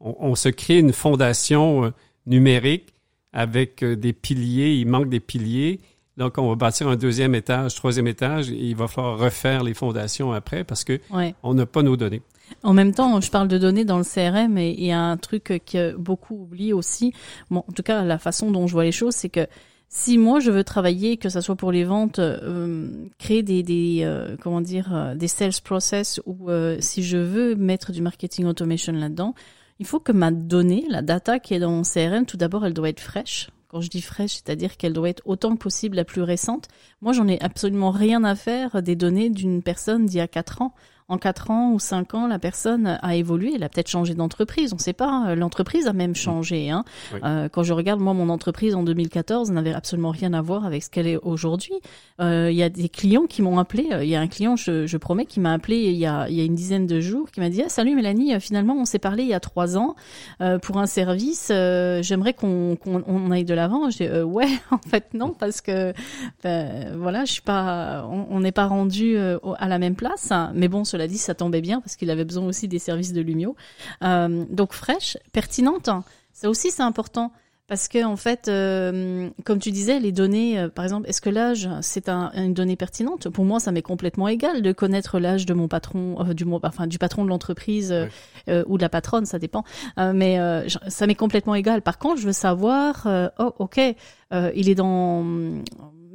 on, 0.00 0.16
on 0.18 0.34
se 0.34 0.48
crée 0.50 0.78
une 0.78 0.92
fondation 0.92 1.84
euh, 1.86 1.90
numérique 2.26 2.94
avec 3.32 3.82
euh, 3.82 3.96
des 3.96 4.12
piliers, 4.12 4.74
il 4.74 4.86
manque 4.86 5.08
des 5.08 5.20
piliers. 5.20 5.80
Donc, 6.16 6.38
on 6.38 6.48
va 6.48 6.54
bâtir 6.54 6.88
un 6.88 6.96
deuxième 6.96 7.34
étage, 7.34 7.74
troisième 7.74 8.06
étage, 8.06 8.50
et 8.50 8.54
il 8.56 8.74
va 8.76 8.88
falloir 8.88 9.18
refaire 9.18 9.62
les 9.62 9.74
fondations 9.74 10.32
après 10.32 10.64
parce 10.64 10.82
que 10.84 10.98
Ouais. 11.12 11.34
on 11.42 11.52
n'a 11.54 11.66
pas 11.66 11.82
nos 11.82 11.96
données. 11.96 12.22
En 12.62 12.72
même 12.72 12.94
temps, 12.94 13.20
je 13.20 13.30
parle 13.30 13.48
de 13.48 13.58
données 13.58 13.84
dans 13.84 13.98
le 13.98 14.04
CRM 14.04 14.56
et 14.56 14.70
il 14.70 14.84
y 14.84 14.92
a 14.92 15.00
un 15.02 15.16
truc 15.16 15.60
que 15.66 15.94
beaucoup 15.96 16.42
oublient 16.42 16.72
aussi. 16.72 17.12
Bon, 17.50 17.64
en 17.68 17.72
tout 17.72 17.82
cas, 17.82 18.02
la 18.04 18.18
façon 18.18 18.50
dont 18.50 18.66
je 18.66 18.72
vois 18.72 18.84
les 18.84 18.92
choses, 18.92 19.14
c'est 19.14 19.28
que 19.28 19.46
si 19.88 20.16
moi 20.16 20.40
je 20.40 20.50
veux 20.50 20.64
travailler, 20.64 21.16
que 21.16 21.28
ça 21.28 21.42
soit 21.42 21.56
pour 21.56 21.70
les 21.72 21.84
ventes, 21.84 22.18
euh, 22.20 22.88
créer 23.18 23.42
des, 23.42 23.62
des 23.62 24.00
euh, 24.04 24.36
comment 24.40 24.60
dire, 24.60 24.94
euh, 24.94 25.14
des 25.14 25.28
sales 25.28 25.52
process 25.62 26.20
ou 26.24 26.48
euh, 26.50 26.76
si 26.80 27.02
je 27.02 27.18
veux 27.18 27.56
mettre 27.56 27.92
du 27.92 28.00
marketing 28.00 28.46
automation 28.46 28.92
là-dedans, 28.92 29.34
il 29.78 29.86
faut 29.86 30.00
que 30.00 30.12
ma 30.12 30.30
donnée, 30.30 30.84
la 30.88 31.02
data 31.02 31.38
qui 31.38 31.54
est 31.54 31.58
dans 31.58 31.70
mon 31.70 31.82
CRM, 31.82 32.26
tout 32.26 32.36
d'abord, 32.36 32.64
elle 32.64 32.74
doit 32.74 32.88
être 32.88 33.00
fraîche. 33.00 33.50
Quand 33.68 33.80
je 33.80 33.90
dis 33.90 34.00
fraîche, 34.00 34.34
c'est-à-dire 34.34 34.76
qu'elle 34.76 34.92
doit 34.92 35.08
être 35.08 35.22
autant 35.26 35.54
que 35.54 35.62
possible 35.62 35.96
la 35.96 36.04
plus 36.04 36.22
récente. 36.22 36.68
Moi, 37.02 37.12
j'en 37.12 37.26
ai 37.26 37.40
absolument 37.42 37.90
rien 37.90 38.24
à 38.24 38.34
faire 38.34 38.82
des 38.82 38.96
données 38.96 39.28
d'une 39.28 39.62
personne 39.62 40.06
d'il 40.06 40.18
y 40.18 40.20
a 40.20 40.28
quatre 40.28 40.62
ans 40.62 40.74
en 41.08 41.18
quatre 41.18 41.50
ans 41.50 41.70
ou 41.72 41.78
cinq 41.78 42.14
ans, 42.14 42.26
la 42.26 42.38
personne 42.38 42.98
a 43.00 43.14
évolué, 43.14 43.52
elle 43.54 43.62
a 43.62 43.68
peut-être 43.68 43.88
changé 43.88 44.14
d'entreprise, 44.14 44.72
on 44.72 44.76
ne 44.76 44.80
sait 44.80 44.92
pas. 44.92 45.34
L'entreprise 45.36 45.86
a 45.86 45.92
même 45.92 46.14
changé. 46.16 46.68
Hein. 46.70 46.84
Oui. 47.14 47.20
Euh, 47.24 47.48
quand 47.48 47.62
je 47.62 47.72
regarde 47.72 48.00
moi 48.00 48.12
mon 48.12 48.28
entreprise 48.28 48.74
en 48.74 48.82
2014, 48.82 49.50
n'avait 49.52 49.72
absolument 49.72 50.10
rien 50.10 50.32
à 50.32 50.42
voir 50.42 50.66
avec 50.66 50.82
ce 50.82 50.90
qu'elle 50.90 51.06
est 51.06 51.16
aujourd'hui. 51.18 51.74
Euh, 52.20 52.48
Il 52.50 52.56
y 52.56 52.62
a 52.64 52.68
des 52.68 52.88
clients 52.88 53.26
qui 53.26 53.42
m'ont 53.42 53.58
appelé. 53.58 53.86
euh, 53.92 54.02
Il 54.04 54.10
y 54.10 54.16
a 54.16 54.20
un 54.20 54.26
client, 54.26 54.56
je, 54.56 54.86
je 54.86 54.96
promets, 54.96 55.26
qui 55.26 55.38
m'a 55.38 55.52
appelé 55.52 55.76
il 55.76 55.96
y 55.96 56.06
a, 56.06 56.28
il 56.28 56.34
y 56.34 56.40
a 56.40 56.44
une 56.44 56.54
dizaine 56.56 56.86
de 56.88 57.00
jours, 57.00 57.30
qui 57.30 57.38
m'a 57.40 57.50
dit 57.50 57.62
ah, 57.64 57.68
salut 57.68 57.94
Mélanie, 57.94 58.34
euh, 58.34 58.40
finalement 58.40 58.74
on 58.74 58.84
s'est 58.84 58.98
parlé 58.98 59.22
il 59.22 59.28
y 59.28 59.34
a 59.34 59.40
trois 59.40 59.76
ans 59.78 59.94
euh, 60.40 60.58
pour 60.58 60.78
un 60.78 60.86
service. 60.86 61.50
euh, 61.52 62.02
J'aimerais 62.02 62.32
qu'on 62.34 62.76
qu'on 62.76 63.02
on 63.06 63.30
aille 63.30 63.44
de 63.44 63.54
l'avant. 63.54 63.90
J'ai 63.90 64.08
euh, 64.08 64.24
ouais, 64.24 64.48
en 64.72 64.78
fait 64.78 65.14
non 65.14 65.30
parce 65.38 65.60
que 65.60 65.92
ben, 66.42 66.96
voilà, 66.96 67.24
je 67.24 67.32
suis 67.32 67.42
pas, 67.42 68.04
on 68.10 68.40
n'est 68.40 68.52
pas 68.52 68.66
rendu 68.66 69.16
à 69.16 69.68
la 69.68 69.78
même 69.78 69.94
place. 69.94 70.32
hein. 70.32 70.50
Mais 70.54 70.68
bon, 70.68 70.84
cela 70.96 71.08
dit, 71.08 71.18
ça 71.18 71.34
tombait 71.34 71.60
bien 71.60 71.80
parce 71.80 71.96
qu'il 71.96 72.10
avait 72.10 72.24
besoin 72.24 72.46
aussi 72.46 72.68
des 72.68 72.78
services 72.78 73.12
de 73.12 73.20
Lumio. 73.20 73.54
Euh, 74.02 74.44
donc 74.48 74.72
fraîche, 74.72 75.18
pertinente. 75.32 75.88
hein. 75.88 76.04
Ça 76.32 76.48
aussi, 76.48 76.70
c'est 76.70 76.82
important. 76.82 77.32
Parce 77.68 77.88
que 77.88 78.04
en 78.04 78.16
fait, 78.16 78.46
euh, 78.46 79.28
comme 79.44 79.58
tu 79.58 79.72
disais, 79.72 79.98
les 79.98 80.12
données, 80.12 80.56
euh, 80.58 80.68
par 80.68 80.84
exemple, 80.84 81.08
est-ce 81.08 81.20
que 81.20 81.28
l'âge 81.30 81.68
c'est 81.82 82.08
un, 82.08 82.30
une 82.34 82.54
donnée 82.54 82.76
pertinente? 82.76 83.28
Pour 83.28 83.44
moi, 83.44 83.58
ça 83.58 83.72
m'est 83.72 83.82
complètement 83.82 84.28
égal 84.28 84.62
de 84.62 84.72
connaître 84.72 85.18
l'âge 85.18 85.46
de 85.46 85.52
mon 85.52 85.66
patron, 85.66 86.16
euh, 86.20 86.32
du 86.32 86.46
enfin 86.62 86.86
du 86.86 86.98
patron 86.98 87.24
de 87.24 87.28
l'entreprise 87.28 87.92
ou 88.48 88.76
de 88.78 88.82
la 88.82 88.88
patronne, 88.88 89.26
ça 89.26 89.40
dépend. 89.40 89.64
Mais 89.96 90.38
ça 90.86 91.06
m'est 91.08 91.16
complètement 91.16 91.56
égal. 91.56 91.82
Par 91.82 91.98
contre, 91.98 92.20
je 92.20 92.26
veux 92.26 92.32
savoir, 92.32 93.08
oh 93.38 93.52
ok, 93.58 93.80
il 94.32 94.68
est 94.68 94.76
dans, 94.76 95.24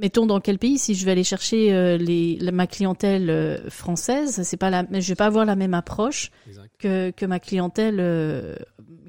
mettons 0.02 0.26
dans 0.26 0.40
quel 0.42 0.58
pays 0.60 0.78
Si 0.78 0.96
je 0.96 1.06
vais 1.06 1.12
aller 1.12 1.24
chercher 1.24 1.72
euh, 1.74 1.96
les, 1.98 2.38
la- 2.42 2.52
ma 2.52 2.68
clientèle 2.68 3.30
euh, 3.30 3.70
française, 3.70 4.42
c'est 4.44 4.58
pas 4.58 4.70
la, 4.70 4.86
je 4.92 5.08
vais 5.08 5.16
pas 5.16 5.28
avoir 5.28 5.46
la 5.46 5.56
même 5.56 5.74
approche 5.74 6.32
que, 6.80 7.12
que 7.12 7.26
ma 7.26 7.40
clientèle 7.40 7.98
euh, 8.00 8.56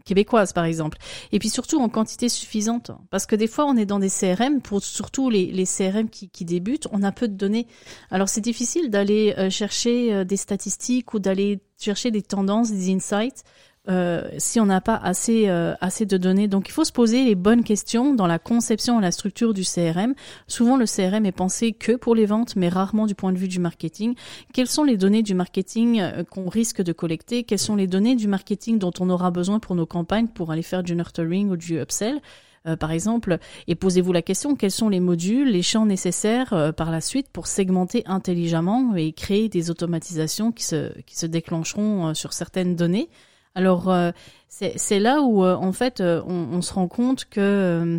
québécoise, 0.05 0.53
par 0.53 0.65
exemple. 0.65 0.99
Et 1.33 1.39
puis 1.39 1.49
surtout 1.49 1.81
en 1.81 1.89
quantité 1.89 2.29
suffisante. 2.29 2.91
Parce 3.11 3.27
que 3.27 3.35
des 3.37 3.47
fois, 3.47 3.65
on 3.67 3.77
est 3.77 3.87
dans 3.87 3.99
des 3.99 4.11
CRM, 4.11 4.61
pour 4.61 4.83
surtout 4.83 5.31
les, 5.31 5.47
les 5.47 5.65
CRM 5.65 6.09
qui, 6.11 6.29
qui 6.29 6.45
débutent, 6.45 6.87
on 6.93 7.03
a 7.03 7.13
peu 7.13 7.29
de 7.29 7.35
données. 7.35 7.67
Alors 8.11 8.29
c'est 8.29 8.41
difficile 8.41 8.91
d'aller 8.91 9.35
euh, 9.39 9.49
chercher 9.51 10.13
euh, 10.13 10.25
des 10.25 10.37
statistiques 10.37 11.15
ou 11.15 11.19
d'aller 11.19 11.61
chercher 11.81 12.11
des 12.11 12.23
tendances, 12.23 12.71
des 12.71 12.93
insights. 12.93 13.43
Euh, 13.88 14.28
si 14.38 14.60
on 14.60 14.66
n'a 14.66 14.80
pas 14.80 14.97
assez 14.97 15.49
euh, 15.49 15.75
assez 15.80 16.06
de 16.06 16.16
données, 16.16 16.49
donc 16.49 16.68
il 16.68 16.73
faut 16.73 16.84
se 16.84 16.92
poser 16.92 17.25
les 17.25 17.34
bonnes 17.34 17.64
questions 17.64 18.14
dans 18.14 18.26
la 18.26 18.38
conception 18.38 18.99
et 18.99 19.02
la 19.02 19.10
structure 19.10 19.54
du 19.54 19.62
CRM. 19.62 20.14
Souvent, 20.47 20.76
le 20.76 20.86
CRM 20.86 21.26
est 21.26 21.32
pensé 21.32 21.73
que 21.73 21.92
pour 21.92 22.14
les 22.14 22.26
ventes, 22.26 22.54
mais 22.56 22.68
rarement 22.68 23.06
du 23.06 23.14
point 23.14 23.32
de 23.32 23.38
vue 23.38 23.49
du 23.49 23.58
marketing. 23.58 24.14
Quelles 24.52 24.68
sont 24.68 24.84
les 24.84 24.97
données 24.97 25.23
du 25.23 25.34
marketing 25.34 26.00
euh, 26.00 26.25
qu'on 26.25 26.49
risque 26.49 26.82
de 26.82 26.92
collecter? 26.92 27.42
Quelles 27.42 27.58
sont 27.58 27.76
les 27.76 27.86
données 27.86 28.14
du 28.14 28.28
marketing 28.28 28.78
dont 28.78 28.92
on 29.00 29.10
aura 29.10 29.30
besoin 29.30 29.58
pour 29.58 29.75
nos 29.75 29.86
campagnes, 29.86 30.28
pour 30.28 30.52
aller 30.52 30.62
faire 30.62 30.82
du 30.82 30.95
nurturing 30.95 31.50
ou 31.50 31.56
du 31.56 31.80
upsell 31.80 32.21
euh, 32.66 32.76
par 32.76 32.92
exemple, 32.92 33.38
et 33.66 33.75
posez-vous 33.75 34.12
la 34.12 34.23
question, 34.23 34.54
quels 34.54 34.71
sont 34.71 34.88
les 34.88 35.00
modules, 35.00 35.50
les 35.50 35.62
champs 35.62 35.86
nécessaires 35.86 36.52
euh, 36.52 36.73
par 36.73 36.90
la 36.90 37.00
suite 37.00 37.28
pour 37.32 37.47
segmenter 37.47 38.02
intelligemment 38.06 38.95
et 38.95 39.12
créer 39.12 39.49
des 39.49 39.71
automatisations 39.71 40.52
qui 40.52 40.64
se, 40.64 40.99
qui 41.02 41.16
se 41.16 41.26
déclencheront 41.26 42.08
euh, 42.08 42.14
sur 42.14 42.32
certaines 42.32 42.76
données? 42.76 43.08
Alors, 43.54 43.91
euh, 43.91 44.10
c'est 44.49 44.99
là 44.99 45.23
où, 45.23 45.45
euh, 45.45 45.54
en 45.56 45.73
fait, 45.73 46.00
euh, 46.00 46.23
on, 46.26 46.49
on 46.52 46.62
se 46.62 46.73
rend 46.73 46.88
compte 46.88 47.26
que 47.26 47.41
euh, 47.41 47.99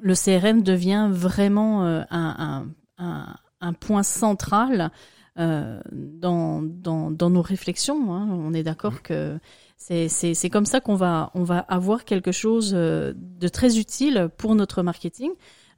le 0.00 0.14
CRM 0.14 0.62
devient 0.62 1.08
vraiment 1.10 1.84
euh, 1.84 2.02
un, 2.10 2.66
un, 2.98 3.04
un, 3.04 3.36
un 3.60 3.72
point 3.72 4.02
central 4.02 4.90
euh, 5.38 5.80
dans, 5.92 6.62
dans, 6.62 7.10
dans 7.10 7.30
nos 7.30 7.42
réflexions. 7.42 8.14
hein. 8.14 8.28
On 8.30 8.52
est 8.54 8.62
d'accord 8.62 9.02
que 9.02 9.38
c'est 9.76 10.50
comme 10.50 10.66
ça 10.66 10.80
qu'on 10.80 10.96
va 10.96 11.30
on 11.34 11.44
va 11.44 11.58
avoir 11.60 12.04
quelque 12.04 12.32
chose 12.32 12.72
euh, 12.74 13.12
de 13.16 13.48
très 13.48 13.78
utile 13.78 14.28
pour 14.36 14.54
notre 14.54 14.82
marketing. 14.82 15.30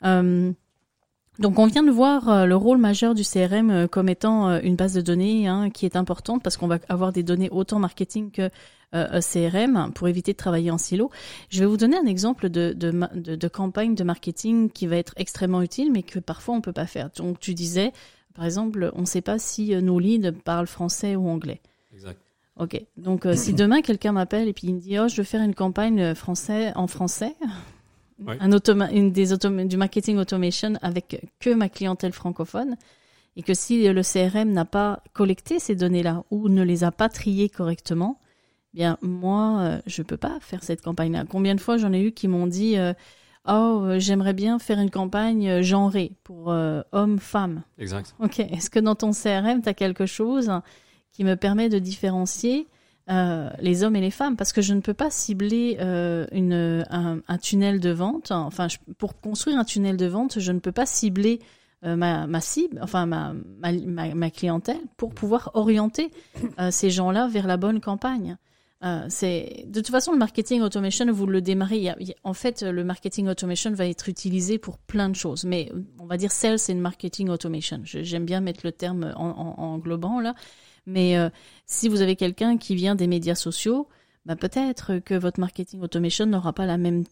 Euh, 0.04 0.52
donc 1.40 1.58
on 1.58 1.66
vient 1.66 1.82
de 1.82 1.90
voir 1.90 2.28
euh, 2.28 2.46
le 2.46 2.54
rôle 2.54 2.78
majeur 2.78 3.14
du 3.14 3.24
CRM 3.24 3.70
euh, 3.70 3.86
comme 3.88 4.08
étant 4.08 4.48
euh, 4.48 4.60
une 4.62 4.76
base 4.76 4.92
de 4.92 5.00
données 5.00 5.48
hein, 5.48 5.70
qui 5.70 5.86
est 5.86 5.96
importante 5.96 6.42
parce 6.42 6.56
qu'on 6.56 6.68
va 6.68 6.78
avoir 6.88 7.12
des 7.12 7.22
données 7.22 7.48
autant 7.50 7.78
marketing 7.78 8.30
que 8.30 8.50
euh, 8.94 9.20
CRM 9.20 9.92
pour 9.94 10.08
éviter 10.08 10.32
de 10.32 10.36
travailler 10.36 10.70
en 10.70 10.78
silo. 10.78 11.10
Je 11.48 11.60
vais 11.60 11.66
vous 11.66 11.76
donner 11.76 11.96
un 11.96 12.06
exemple 12.06 12.50
de, 12.50 12.74
de, 12.76 12.92
de, 13.14 13.36
de 13.36 13.48
campagne 13.48 13.94
de 13.94 14.04
marketing 14.04 14.68
qui 14.68 14.86
va 14.86 14.96
être 14.96 15.14
extrêmement 15.16 15.62
utile 15.62 15.90
mais 15.92 16.02
que 16.02 16.18
parfois 16.18 16.54
on 16.54 16.60
peut 16.60 16.72
pas 16.72 16.86
faire. 16.86 17.08
Donc 17.16 17.40
tu 17.40 17.54
disais 17.54 17.92
par 18.34 18.44
exemple 18.44 18.90
on 18.94 19.00
ne 19.00 19.06
sait 19.06 19.22
pas 19.22 19.38
si 19.38 19.74
nos 19.76 19.98
leads 19.98 20.32
parlent 20.44 20.66
français 20.66 21.16
ou 21.16 21.28
anglais. 21.28 21.60
Exact. 21.94 22.20
Ok, 22.56 22.84
donc 22.98 23.24
euh, 23.24 23.34
si 23.34 23.54
demain 23.54 23.80
quelqu'un 23.80 24.12
m'appelle 24.12 24.46
et 24.46 24.52
puis 24.52 24.66
il 24.66 24.74
me 24.74 24.80
dit 24.80 24.98
oh 24.98 25.08
je 25.08 25.16
veux 25.16 25.24
faire 25.24 25.40
une 25.40 25.54
campagne 25.54 26.14
français 26.14 26.72
en 26.74 26.86
français, 26.86 27.34
Ouais. 28.26 28.36
un 28.40 28.52
automa 28.52 28.90
une 28.90 29.12
des 29.12 29.28
du 29.66 29.76
marketing 29.76 30.18
automation 30.18 30.74
avec 30.82 31.26
que 31.40 31.54
ma 31.54 31.68
clientèle 31.68 32.12
francophone 32.12 32.76
et 33.36 33.42
que 33.42 33.54
si 33.54 33.88
le 33.88 34.02
CRM 34.02 34.52
n'a 34.52 34.64
pas 34.64 35.02
collecté 35.12 35.58
ces 35.58 35.74
données-là 35.74 36.24
ou 36.30 36.48
ne 36.48 36.62
les 36.62 36.84
a 36.84 36.90
pas 36.90 37.08
triées 37.08 37.48
correctement, 37.48 38.18
eh 38.74 38.78
bien 38.78 38.98
moi 39.02 39.60
euh, 39.60 39.80
je 39.86 40.02
peux 40.02 40.16
pas 40.16 40.38
faire 40.40 40.62
cette 40.62 40.82
campagne-là. 40.82 41.24
Combien 41.28 41.54
de 41.54 41.60
fois 41.60 41.76
j'en 41.76 41.92
ai 41.92 42.02
eu 42.02 42.12
qui 42.12 42.28
m'ont 42.28 42.46
dit 42.46 42.76
euh, 42.76 42.92
oh 43.46 43.82
euh, 43.84 43.98
j'aimerais 43.98 44.34
bien 44.34 44.58
faire 44.58 44.80
une 44.80 44.90
campagne 44.90 45.48
euh, 45.48 45.62
genrée 45.62 46.12
pour 46.24 46.48
hommes-femmes. 46.92 47.62
Exact. 47.78 48.14
Ok, 48.20 48.40
est-ce 48.40 48.70
que 48.70 48.80
dans 48.80 48.94
ton 48.94 49.12
CRM, 49.12 49.62
tu 49.62 49.68
as 49.68 49.74
quelque 49.74 50.06
chose 50.06 50.50
qui 51.12 51.24
me 51.24 51.36
permet 51.36 51.68
de 51.68 51.78
différencier 51.78 52.68
euh, 53.10 53.50
les 53.60 53.82
hommes 53.82 53.96
et 53.96 54.00
les 54.00 54.10
femmes 54.10 54.36
Parce 54.36 54.52
que 54.52 54.62
je 54.62 54.72
ne 54.72 54.80
peux 54.80 54.94
pas 54.94 55.10
cibler 55.10 55.78
euh, 55.80 56.26
un, 56.90 57.20
un 57.26 57.38
tunnel 57.38 57.80
de 57.80 57.90
vente. 57.90 58.30
Enfin, 58.30 58.68
pour 58.98 59.20
construire 59.20 59.58
un 59.58 59.64
tunnel 59.64 59.96
de 59.96 60.06
vente, 60.06 60.38
je 60.38 60.52
ne 60.52 60.60
peux 60.60 60.72
pas 60.72 60.86
cibler 60.86 61.40
euh, 61.84 61.96
ma, 61.96 62.40
cible, 62.40 62.78
enfin 62.82 63.06
ma, 63.06 63.32
ma, 63.62 64.30
clientèle, 64.30 64.80
pour 64.96 65.14
pouvoir 65.14 65.50
orienter 65.54 66.10
ces 66.70 66.90
gens-là 66.90 67.26
vers 67.26 67.46
la 67.46 67.56
bonne 67.56 67.80
campagne. 67.80 68.36
C'est 69.08 69.64
de 69.66 69.80
toute 69.80 69.90
façon 69.90 70.12
le 70.12 70.18
marketing 70.18 70.62
automation 70.62 71.04
vous 71.12 71.26
le 71.26 71.42
démarrez 71.42 71.92
en 72.24 72.32
fait 72.32 72.62
le 72.62 72.82
marketing 72.82 73.28
automation 73.28 73.70
va 73.72 73.86
être 73.86 74.08
utilisé 74.08 74.56
pour 74.56 74.78
plein 74.78 75.10
de 75.10 75.14
choses 75.14 75.44
mais 75.44 75.70
on 75.98 76.06
va 76.06 76.16
dire 76.16 76.32
sales 76.32 76.56
une 76.70 76.80
marketing 76.80 77.28
automation 77.28 77.82
j'aime 77.84 78.24
bien 78.24 78.40
mettre 78.40 78.60
le 78.64 78.72
terme 78.72 79.12
en, 79.16 79.28
en, 79.28 79.62
englobant 79.62 80.18
là 80.18 80.34
mais 80.86 81.16
euh, 81.16 81.30
si 81.66 81.88
vous 81.88 82.00
avez 82.00 82.16
quelqu'un 82.16 82.56
qui 82.58 82.74
vient 82.74 82.94
des 82.94 83.06
médias 83.06 83.34
sociaux 83.34 83.88
bah, 84.26 84.36
peut-être 84.36 84.98
que 84.98 85.14
votre 85.14 85.40
marketing 85.40 85.80
automation 85.82 86.26
n'aura 86.26 86.52
pas 86.52 86.66
la 86.66 86.76
même 86.78 87.04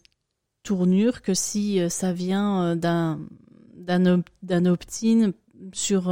tournure 0.63 1.21
que 1.21 1.33
si 1.33 1.79
euh, 1.79 1.89
ça 1.89 2.13
vient 2.13 2.63
euh, 2.63 2.75
d'un 2.75 3.19
d'un 3.75 4.05
op- 4.05 4.29
d'un 4.43 4.65
opt-in 4.65 5.31
sur 5.73 6.09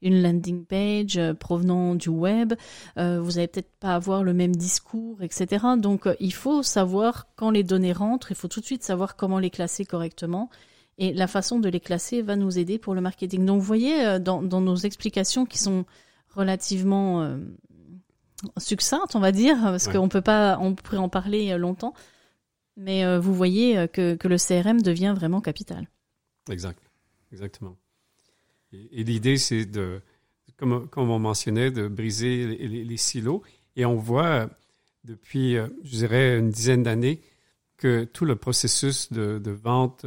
une 0.00 0.22
landing 0.22 0.64
page 0.64 1.20
provenant 1.38 1.94
du 1.94 2.08
web. 2.08 2.54
vous 2.96 3.38
allez 3.38 3.46
peut-être 3.46 3.74
pas 3.78 3.94
avoir 3.94 4.22
le 4.22 4.32
même 4.32 4.56
discours, 4.56 5.22
etc. 5.22 5.66
Donc, 5.76 6.08
il 6.18 6.32
faut 6.32 6.62
savoir 6.62 7.26
quand 7.36 7.50
les 7.50 7.62
données 7.62 7.92
rentrent. 7.92 8.32
Il 8.32 8.36
faut 8.36 8.48
tout 8.48 8.60
de 8.60 8.64
suite 8.64 8.82
savoir 8.82 9.16
comment 9.16 9.38
les 9.38 9.50
classer 9.50 9.84
correctement. 9.84 10.48
Et 10.96 11.12
la 11.12 11.26
façon 11.26 11.58
de 11.58 11.68
les 11.68 11.80
classer 11.80 12.22
va 12.22 12.36
nous 12.36 12.58
aider 12.58 12.78
pour 12.78 12.94
le 12.94 13.02
marketing. 13.02 13.44
Donc, 13.44 13.60
vous 13.60 13.66
voyez, 13.66 14.18
dans, 14.18 14.42
dans 14.42 14.62
nos 14.62 14.76
explications 14.76 15.44
qui 15.44 15.58
sont 15.58 15.84
relativement 16.36 17.36
succinctes, 18.58 19.16
on 19.16 19.20
va 19.20 19.32
dire, 19.32 19.56
parce 19.60 19.88
qu'on 19.88 20.08
peut 20.08 20.20
pas, 20.20 20.58
on 20.60 20.74
pourrait 20.74 20.98
en 20.98 21.08
parler 21.08 21.56
longtemps. 21.58 21.94
Mais 22.76 23.04
euh, 23.04 23.18
vous 23.18 23.34
voyez 23.34 23.78
euh, 23.78 23.86
que, 23.86 24.14
que, 24.14 24.28
le 24.28 24.36
CRM 24.36 24.82
devient 24.82 25.14
vraiment 25.16 25.40
capital. 25.40 25.88
Exact, 26.50 26.82
exactement. 27.32 27.76
Et, 28.72 29.02
l'idée, 29.04 29.38
c'est 29.38 29.64
de, 29.64 30.02
comme, 30.56 30.86
comme, 30.88 31.10
on 31.10 31.18
mentionnait, 31.18 31.70
de 31.70 31.88
briser 31.88 32.46
les, 32.46 32.96
silos. 32.96 33.42
Et 33.76 33.86
on 33.86 33.96
voit 33.96 34.26
euh, 34.26 34.46
depuis, 35.04 35.54
je 35.54 35.96
dirais, 35.96 36.38
une 36.38 36.50
dizaine 36.50 36.82
d'années 36.82 37.22
que 37.78 38.04
tout 38.04 38.24
le 38.24 38.36
processus 38.36 39.12
de, 39.12 39.38
de 39.38 39.50
vente 39.50 40.06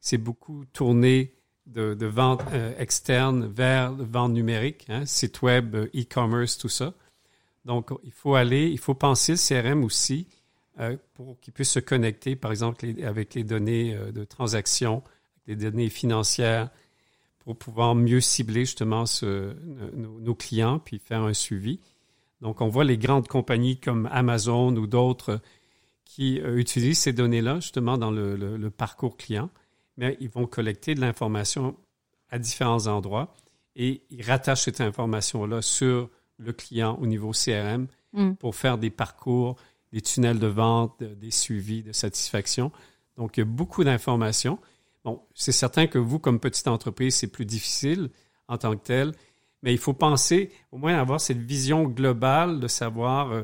s'est 0.00 0.18
beaucoup 0.18 0.64
tourné 0.72 1.34
de, 1.66 1.94
de 1.94 2.06
vente 2.06 2.42
externe 2.78 3.46
vers 3.46 3.92
vente 3.92 4.32
numérique, 4.32 4.86
hein, 4.88 5.06
site 5.06 5.42
web, 5.42 5.76
e-commerce, 5.94 6.58
tout 6.58 6.68
ça. 6.68 6.94
Donc, 7.64 7.90
il 8.04 8.12
faut 8.12 8.34
aller, 8.34 8.68
il 8.68 8.78
faut 8.78 8.94
penser 8.94 9.32
le 9.32 9.38
CRM 9.38 9.84
aussi 9.84 10.26
euh, 10.80 10.96
pour 11.14 11.38
qu'ils 11.40 11.52
puissent 11.52 11.70
se 11.70 11.80
connecter, 11.80 12.34
par 12.34 12.50
exemple, 12.50 12.86
avec 13.04 13.34
les 13.34 13.44
données 13.44 13.94
euh, 13.94 14.10
de 14.10 14.24
transaction, 14.24 15.02
les 15.46 15.54
données 15.54 15.90
financières, 15.90 16.70
pour 17.40 17.56
pouvoir 17.58 17.94
mieux 17.94 18.20
cibler 18.20 18.64
justement 18.64 19.04
nos, 19.94 20.34
clients 20.34 20.78
puis 20.78 20.98
faire 20.98 21.22
un 21.22 21.34
suivi. 21.34 21.80
Donc, 22.40 22.60
on 22.60 22.68
voit 22.68 22.84
les 22.84 22.96
grandes 22.96 23.28
compagnies 23.28 23.78
comme 23.78 24.08
Amazon 24.12 24.74
ou 24.76 24.86
d'autres 24.86 25.40
qui 26.04 26.40
euh, 26.40 26.56
utilisent 26.56 27.00
ces 27.00 27.12
données-là 27.12 27.56
justement 27.56 27.98
dans 27.98 28.10
le, 28.10 28.70
parcours 28.70 29.16
client, 29.16 29.50
mais 29.96 30.16
ils 30.20 30.28
vont 30.30 30.46
collecter 30.46 30.94
de 30.94 31.00
l'information 31.00 31.76
à 32.30 32.38
différents 32.38 32.86
endroits 32.86 33.34
et 33.76 34.02
ils 34.10 34.22
rattachent 34.22 34.62
cette 34.62 34.80
information-là 34.80 35.62
sur 35.62 36.08
le 36.38 36.52
client 36.52 36.98
au 37.00 37.06
niveau 37.06 37.32
CRM 37.32 37.86
mm. 38.12 38.34
pour 38.34 38.54
faire 38.54 38.78
des 38.78 38.90
parcours 38.90 39.56
des 39.92 40.00
tunnels 40.00 40.38
de 40.38 40.46
vente, 40.46 41.02
des 41.02 41.30
suivis 41.30 41.82
de 41.82 41.92
satisfaction. 41.92 42.72
Donc, 43.16 43.36
il 43.36 43.40
y 43.40 43.42
a 43.42 43.46
beaucoup 43.46 43.84
d'informations. 43.84 44.58
Bon, 45.04 45.20
c'est 45.34 45.52
certain 45.52 45.86
que 45.86 45.98
vous, 45.98 46.18
comme 46.18 46.40
petite 46.40 46.68
entreprise, 46.68 47.16
c'est 47.16 47.26
plus 47.26 47.44
difficile 47.44 48.08
en 48.48 48.58
tant 48.58 48.74
que 48.76 48.82
tel, 48.82 49.12
mais 49.62 49.72
il 49.72 49.78
faut 49.78 49.92
penser 49.92 50.50
au 50.72 50.78
moins 50.78 50.94
avoir 50.94 51.20
cette 51.20 51.38
vision 51.38 51.84
globale 51.84 52.58
de 52.58 52.68
savoir 52.68 53.32
euh, 53.32 53.42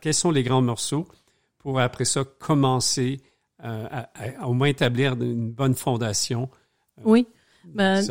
quels 0.00 0.14
sont 0.14 0.30
les 0.30 0.42
grands 0.42 0.62
morceaux 0.62 1.06
pour 1.58 1.80
après 1.80 2.04
ça 2.04 2.24
commencer 2.24 3.20
euh, 3.64 3.86
à, 3.90 4.48
au 4.48 4.52
moins 4.52 4.68
établir 4.68 5.14
une 5.14 5.50
bonne 5.50 5.74
fondation. 5.74 6.50
Euh, 6.98 7.02
oui. 7.04 7.26
Ben, 7.64 8.02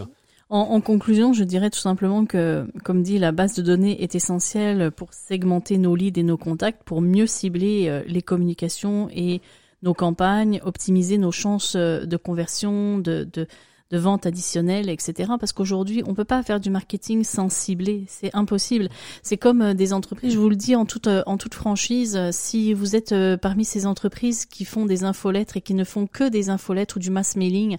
en, 0.49 0.79
conclusion, 0.81 1.33
je 1.33 1.43
dirais 1.43 1.69
tout 1.69 1.79
simplement 1.79 2.25
que, 2.25 2.67
comme 2.83 3.01
dit, 3.03 3.17
la 3.17 3.31
base 3.31 3.55
de 3.55 3.61
données 3.61 4.03
est 4.03 4.15
essentielle 4.15 4.91
pour 4.91 5.13
segmenter 5.13 5.77
nos 5.77 5.95
leads 5.95 6.19
et 6.19 6.23
nos 6.23 6.37
contacts, 6.37 6.83
pour 6.83 7.01
mieux 7.01 7.25
cibler 7.25 7.87
euh, 7.87 8.03
les 8.07 8.21
communications 8.21 9.09
et 9.11 9.41
nos 9.81 9.93
campagnes, 9.93 10.61
optimiser 10.63 11.17
nos 11.17 11.31
chances 11.31 11.75
de 11.75 12.17
conversion, 12.17 12.99
de, 12.99 13.27
de, 13.31 13.47
de 13.91 13.97
vente 13.97 14.25
additionnelle, 14.25 14.89
etc. 14.89 15.33
Parce 15.39 15.53
qu'aujourd'hui, 15.53 16.03
on 16.05 16.13
peut 16.13 16.25
pas 16.25 16.41
faire 16.43 16.59
du 16.59 16.69
marketing 16.69 17.23
sans 17.23 17.49
cibler, 17.49 18.05
c'est 18.07 18.33
impossible. 18.35 18.89
C'est 19.21 19.37
comme 19.37 19.61
euh, 19.61 19.73
des 19.73 19.93
entreprises, 19.93 20.33
je 20.33 20.39
vous 20.39 20.49
le 20.49 20.55
dis 20.55 20.75
en 20.75 20.85
toute 20.85 21.07
en 21.07 21.37
toute 21.37 21.53
franchise, 21.53 22.19
si 22.31 22.73
vous 22.73 22.95
êtes 22.95 23.13
parmi 23.41 23.63
ces 23.65 23.85
entreprises 23.85 24.45
qui 24.45 24.65
font 24.65 24.85
des 24.85 25.03
infolettres 25.03 25.57
et 25.57 25.61
qui 25.61 25.73
ne 25.73 25.83
font 25.83 26.07
que 26.07 26.29
des 26.29 26.49
infolettres 26.49 26.97
ou 26.97 26.99
du 26.99 27.11
mass 27.11 27.35
mailing, 27.35 27.77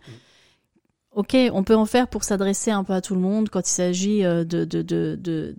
Ok, 1.17 1.35
on 1.55 1.65
peut 1.65 1.75
en 1.75 1.87
faire 1.87 2.09
pour 2.09 2.25
s'adresser 2.25 2.71
un 2.71 2.85
peu 2.85 2.93
à 2.93 3.01
tout 3.01 3.15
le 3.15 3.23
monde 3.23 3.49
quand 3.49 3.67
il 3.67 3.73
s'agit 3.73 4.23
euh, 4.23 4.45
de, 4.45 4.67
de, 4.67 4.83
de, 4.83 5.57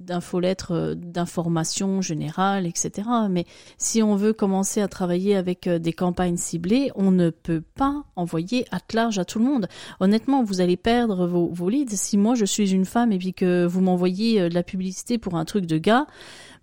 euh, 0.70 0.96
d'informations 0.96 2.00
générales, 2.00 2.68
etc. 2.68 3.10
Mais 3.28 3.46
si 3.80 4.04
on 4.04 4.16
veut 4.16 4.34
commencer 4.34 4.82
à 4.82 4.88
travailler 4.88 5.36
avec 5.36 5.66
euh, 5.66 5.80
des 5.80 5.94
campagnes 5.94 6.38
ciblées, 6.38 6.92
on 6.94 7.10
ne 7.10 7.32
peut 7.32 7.64
pas 7.74 8.04
envoyer 8.16 8.68
à 8.70 8.78
large 8.94 9.18
à 9.18 9.26
tout 9.26 9.40
le 9.40 9.46
monde. 9.46 9.68
Honnêtement, 10.00 10.44
vous 10.44 10.62
allez 10.62 10.78
perdre 10.78 11.26
vos, 11.26 11.48
vos 11.48 11.70
leads. 11.70 11.96
Si 11.96 12.20
moi 12.20 12.36
je 12.36 12.46
suis 12.46 12.72
une 12.72 12.86
femme 12.86 13.12
et 13.12 13.18
puis 13.18 13.34
que 13.34 13.66
vous 13.66 13.82
m'envoyez 13.82 14.50
de 14.50 14.54
la 14.54 14.62
publicité 14.62 15.18
pour 15.18 15.34
un 15.34 15.46
truc 15.46 15.66
de 15.66 15.80
gars, 15.80 16.06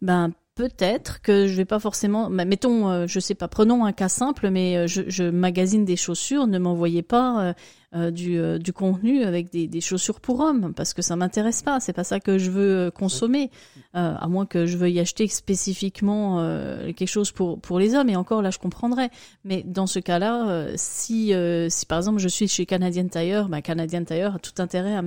ben 0.03 0.31
peut-être 0.55 1.21
que 1.21 1.47
je 1.47 1.55
vais 1.55 1.65
pas 1.65 1.81
forcément 1.81 2.31
mettons 2.31 3.07
je 3.07 3.21
sais 3.21 3.35
pas 3.35 3.49
prenons 3.49 3.85
un 3.85 3.93
cas 3.93 4.09
simple 4.09 4.51
mais 4.51 4.87
je, 4.87 5.03
je 5.09 5.25
magasine 5.25 5.85
des 5.85 5.97
chaussures 5.97 6.47
ne 6.47 6.59
m'envoyez 6.59 7.03
pas 7.03 7.55
euh, 7.97 8.11
du, 8.11 8.41
euh, 8.41 8.59
du, 8.59 8.73
contenu 8.73 9.23
avec 9.23 9.53
des, 9.53 9.69
des, 9.69 9.81
chaussures 9.81 10.19
pour 10.19 10.41
hommes 10.41 10.75
parce 10.75 10.95
que 10.95 11.01
ça 11.01 11.15
m'intéresse 11.15 11.63
pas. 11.63 11.79
C'est 11.79 11.93
pas 11.93 12.03
ça 12.03 12.19
que 12.19 12.39
je 12.39 12.51
veux 12.51 12.87
euh, 12.87 12.91
consommer, 12.91 13.53
à 13.93 14.27
moins 14.27 14.47
que 14.47 14.67
je 14.67 14.77
veuille 14.77 14.99
acheter 14.99 15.29
spécifiquement 15.29 16.43
quelque 16.87 17.07
chose 17.07 17.31
pour 17.31 17.61
pour 17.61 17.79
les 17.79 17.95
hommes. 17.95 18.09
Et 18.09 18.17
encore 18.17 18.43
là, 18.43 18.51
je 18.51 18.59
comprendrais. 18.59 19.11
Mais 19.45 19.63
dans 19.65 19.87
ce 19.87 20.01
cas-là, 20.01 20.67
si 20.75 21.33
si 21.69 21.87
par 21.87 21.99
exemple 21.99 22.19
je 22.19 22.27
suis 22.27 22.49
chez 22.49 22.67
Canadian 22.67 23.07
Tire, 23.07 23.49
bah, 23.49 23.63
Canadian 23.63 24.03
Tire 24.03 24.35
a 24.35 24.39
tout 24.41 24.61
intérêt 24.61 24.97
à, 24.97 25.03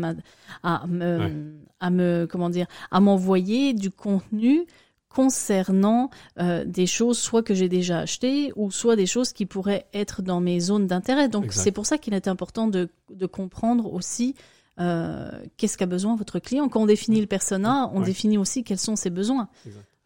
à 0.64 0.88
me 0.88 1.58
à 1.82 1.90
me 1.90 2.26
comment 2.30 2.50
dire 2.50 2.68
à 2.90 3.02
m'envoyer 3.02 3.74
du 3.74 3.92
contenu 3.92 4.66
concernant 5.10 6.10
euh, 6.40 6.64
des 6.66 6.86
choses 6.86 7.18
soit 7.18 7.44
que 7.44 7.54
j'ai 7.54 7.70
déjà 7.70 8.00
achetées 8.00 8.52
ou 8.56 8.72
soit 8.72 8.96
des 8.96 9.06
choses 9.06 9.34
qui 9.34 9.46
pourraient 9.46 9.88
être 9.94 10.22
dans 10.22 10.42
mes 10.42 10.60
zones 10.60 10.88
d'intérêt. 10.88 11.30
Donc 11.30 11.54
c'est 11.54 11.72
pour 11.72 11.86
ça 11.86 11.98
qu'il 11.98 12.14
est 12.14 12.28
important 12.28 12.68
de, 12.68 12.90
de 13.10 13.26
comprendre 13.26 13.94
aussi 13.94 14.36
euh, 14.80 15.32
qu'est-ce 15.58 15.78
qu'a 15.78 15.88
besoin 15.88 16.16
votre 16.16 16.40
client. 16.40 16.70
Quand 16.70 16.82
on 16.82 16.86
définit 16.86 17.20
le 17.20 17.26
persona, 17.28 17.90
on 17.94 18.02
définit 18.02 18.38
aussi 18.38 18.64
quels 18.64 18.78
sont 18.78 18.96
ses 18.96 19.10
besoins. 19.10 19.50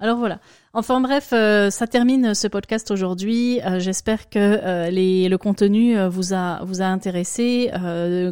Alors 0.02 0.18
voilà. 0.18 0.40
Enfin 0.74 1.00
bref, 1.00 1.30
euh, 1.32 1.70
ça 1.70 1.86
termine 1.86 2.34
ce 2.34 2.48
podcast 2.48 2.90
aujourd'hui. 2.90 3.62
Euh, 3.62 3.80
j'espère 3.80 4.30
que 4.30 4.40
euh, 4.40 4.90
le 4.90 5.38
contenu 5.38 5.96
vous 6.08 6.34
a 6.34 6.64
vous 6.64 6.82
a 6.82 6.86
intéressé. 6.86 7.70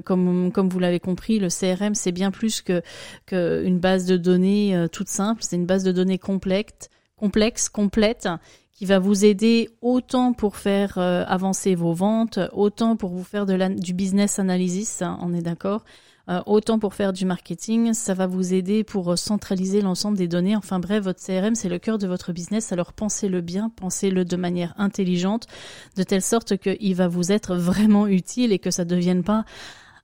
comme 0.04 0.52
comme 0.52 0.68
vous 0.68 0.80
l'avez 0.80 1.00
compris, 1.00 1.38
le 1.38 1.50
CRM 1.50 1.94
c'est 1.94 2.12
bien 2.12 2.32
plus 2.32 2.64
que 2.64 2.82
qu'une 3.28 3.78
base 3.78 4.08
de 4.08 4.18
données 4.18 4.88
toute 4.92 5.10
simple. 5.10 5.44
C'est 5.44 5.58
une 5.58 5.68
base 5.68 5.84
de 5.84 5.92
données 5.92 6.18
complexe, 6.18 6.90
complexe, 7.16 7.70
complète 7.70 8.28
qui 8.74 8.86
va 8.86 8.98
vous 8.98 9.24
aider 9.24 9.70
autant 9.82 10.34
pour 10.34 10.56
faire 10.56 10.98
avancer 10.98 11.76
vos 11.76 11.94
ventes, 11.94 12.40
autant 12.52 12.96
pour 12.96 13.12
vous 13.12 13.24
faire 13.24 13.46
de 13.46 13.54
la, 13.54 13.70
du 13.70 13.94
business 13.94 14.40
analysis, 14.40 15.04
hein, 15.04 15.20
on 15.22 15.34
est 15.34 15.42
d'accord, 15.42 15.84
euh, 16.30 16.42
autant 16.46 16.78
pour 16.78 16.94
faire 16.94 17.12
du 17.12 17.26
marketing, 17.26 17.94
ça 17.94 18.14
va 18.14 18.28
vous 18.28 18.54
aider 18.54 18.84
pour 18.84 19.12
euh, 19.12 19.16
centraliser 19.16 19.82
l'ensemble 19.82 20.16
des 20.16 20.28
données. 20.28 20.56
Enfin 20.56 20.80
bref, 20.80 21.04
votre 21.04 21.20
CRM, 21.26 21.56
c'est 21.56 21.70
le 21.70 21.80
cœur 21.80 21.98
de 21.98 22.06
votre 22.06 22.34
business. 22.34 22.72
Alors 22.72 22.94
pensez-le 22.94 23.42
bien, 23.42 23.72
pensez-le 23.76 24.26
de 24.26 24.36
manière 24.36 24.76
intelligente, 24.78 25.48
de 25.96 26.04
telle 26.04 26.22
sorte 26.22 26.58
qu'il 26.58 26.96
va 26.96 27.08
vous 27.08 27.32
être 27.32 27.56
vraiment 27.56 28.06
utile 28.06 28.52
et 28.52 28.60
que 28.60 28.70
ça 28.70 28.86
ne 28.86 28.90
devienne 28.90 29.24
pas 29.24 29.44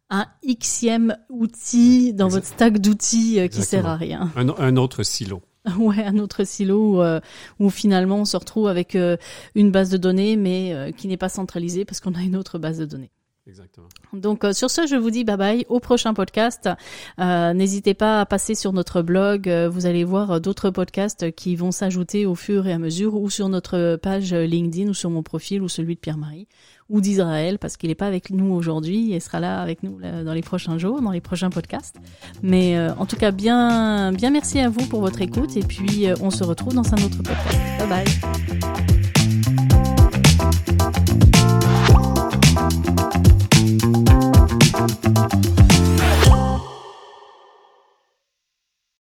un 0.09 0.25
xème 0.43 1.15
outil 1.29 2.13
dans 2.13 2.27
votre 2.27 2.47
stack 2.47 2.79
d'outils 2.79 3.39
euh, 3.39 3.47
qui 3.47 3.61
sert 3.61 3.85
à 3.85 3.95
rien. 3.95 4.31
Un, 4.35 4.77
autre 4.77 5.03
silo. 5.03 5.41
Ouais, 5.77 6.03
un 6.03 6.17
autre 6.17 6.43
silo 6.43 7.03
où, 7.59 7.69
finalement 7.71 8.17
on 8.17 8.25
se 8.25 8.37
retrouve 8.37 8.67
avec 8.67 8.95
une 9.55 9.71
base 9.71 9.89
de 9.89 9.97
données 9.97 10.37
mais 10.37 10.93
qui 10.95 11.07
n'est 11.07 11.17
pas 11.17 11.29
centralisée 11.29 11.85
parce 11.85 11.99
qu'on 12.01 12.13
a 12.13 12.21
une 12.21 12.35
autre 12.35 12.59
base 12.59 12.77
de 12.77 12.85
données. 12.85 13.11
Exactement. 13.47 13.87
Donc 14.13 14.43
euh, 14.43 14.53
sur 14.53 14.71
ce, 14.71 14.87
je 14.87 14.95
vous 14.95 15.11
dis 15.11 15.23
bye 15.23 15.37
bye 15.37 15.65
au 15.69 15.79
prochain 15.79 16.15
podcast. 16.15 16.67
Euh, 17.19 17.53
N'hésitez 17.53 17.93
pas 17.93 18.21
à 18.21 18.25
passer 18.25 18.55
sur 18.55 18.73
notre 18.73 19.03
blog. 19.03 19.47
Euh, 19.47 19.69
vous 19.69 19.85
allez 19.85 20.03
voir 20.03 20.41
d'autres 20.41 20.71
podcasts 20.71 21.31
qui 21.35 21.55
vont 21.55 21.71
s'ajouter 21.71 22.25
au 22.25 22.33
fur 22.33 22.65
et 22.65 22.73
à 22.73 22.79
mesure, 22.79 23.13
ou 23.13 23.29
sur 23.29 23.47
notre 23.47 23.97
page 23.97 24.33
LinkedIn, 24.33 24.89
ou 24.89 24.95
sur 24.95 25.11
mon 25.11 25.21
profil, 25.21 25.61
ou 25.61 25.69
celui 25.69 25.93
de 25.93 25.99
Pierre-Marie, 25.99 26.47
ou 26.89 27.01
d'Israël, 27.01 27.59
parce 27.59 27.77
qu'il 27.77 27.89
n'est 27.89 27.95
pas 27.95 28.07
avec 28.07 28.31
nous 28.31 28.51
aujourd'hui. 28.51 29.11
Il 29.11 29.21
sera 29.21 29.39
là 29.39 29.61
avec 29.61 29.83
nous 29.83 29.99
dans 30.01 30.33
les 30.33 30.41
prochains 30.41 30.79
jours, 30.79 31.01
dans 31.01 31.11
les 31.11 31.21
prochains 31.21 31.51
podcasts. 31.51 31.97
Mais 32.41 32.79
en 32.97 33.05
tout 33.05 33.15
cas, 33.15 33.31
bien, 33.31 34.11
bien 34.11 34.31
merci 34.31 34.59
à 34.59 34.69
vous 34.69 34.85
pour 34.87 35.01
votre 35.01 35.21
écoute, 35.21 35.55
et 35.55 35.63
puis 35.63 36.07
on 36.21 36.31
se 36.31 36.43
retrouve 36.43 36.73
dans 36.73 36.93
un 36.93 36.97
autre 36.97 37.17
podcast. 37.17 37.59
Bye 37.79 37.89
bye. 37.89 38.94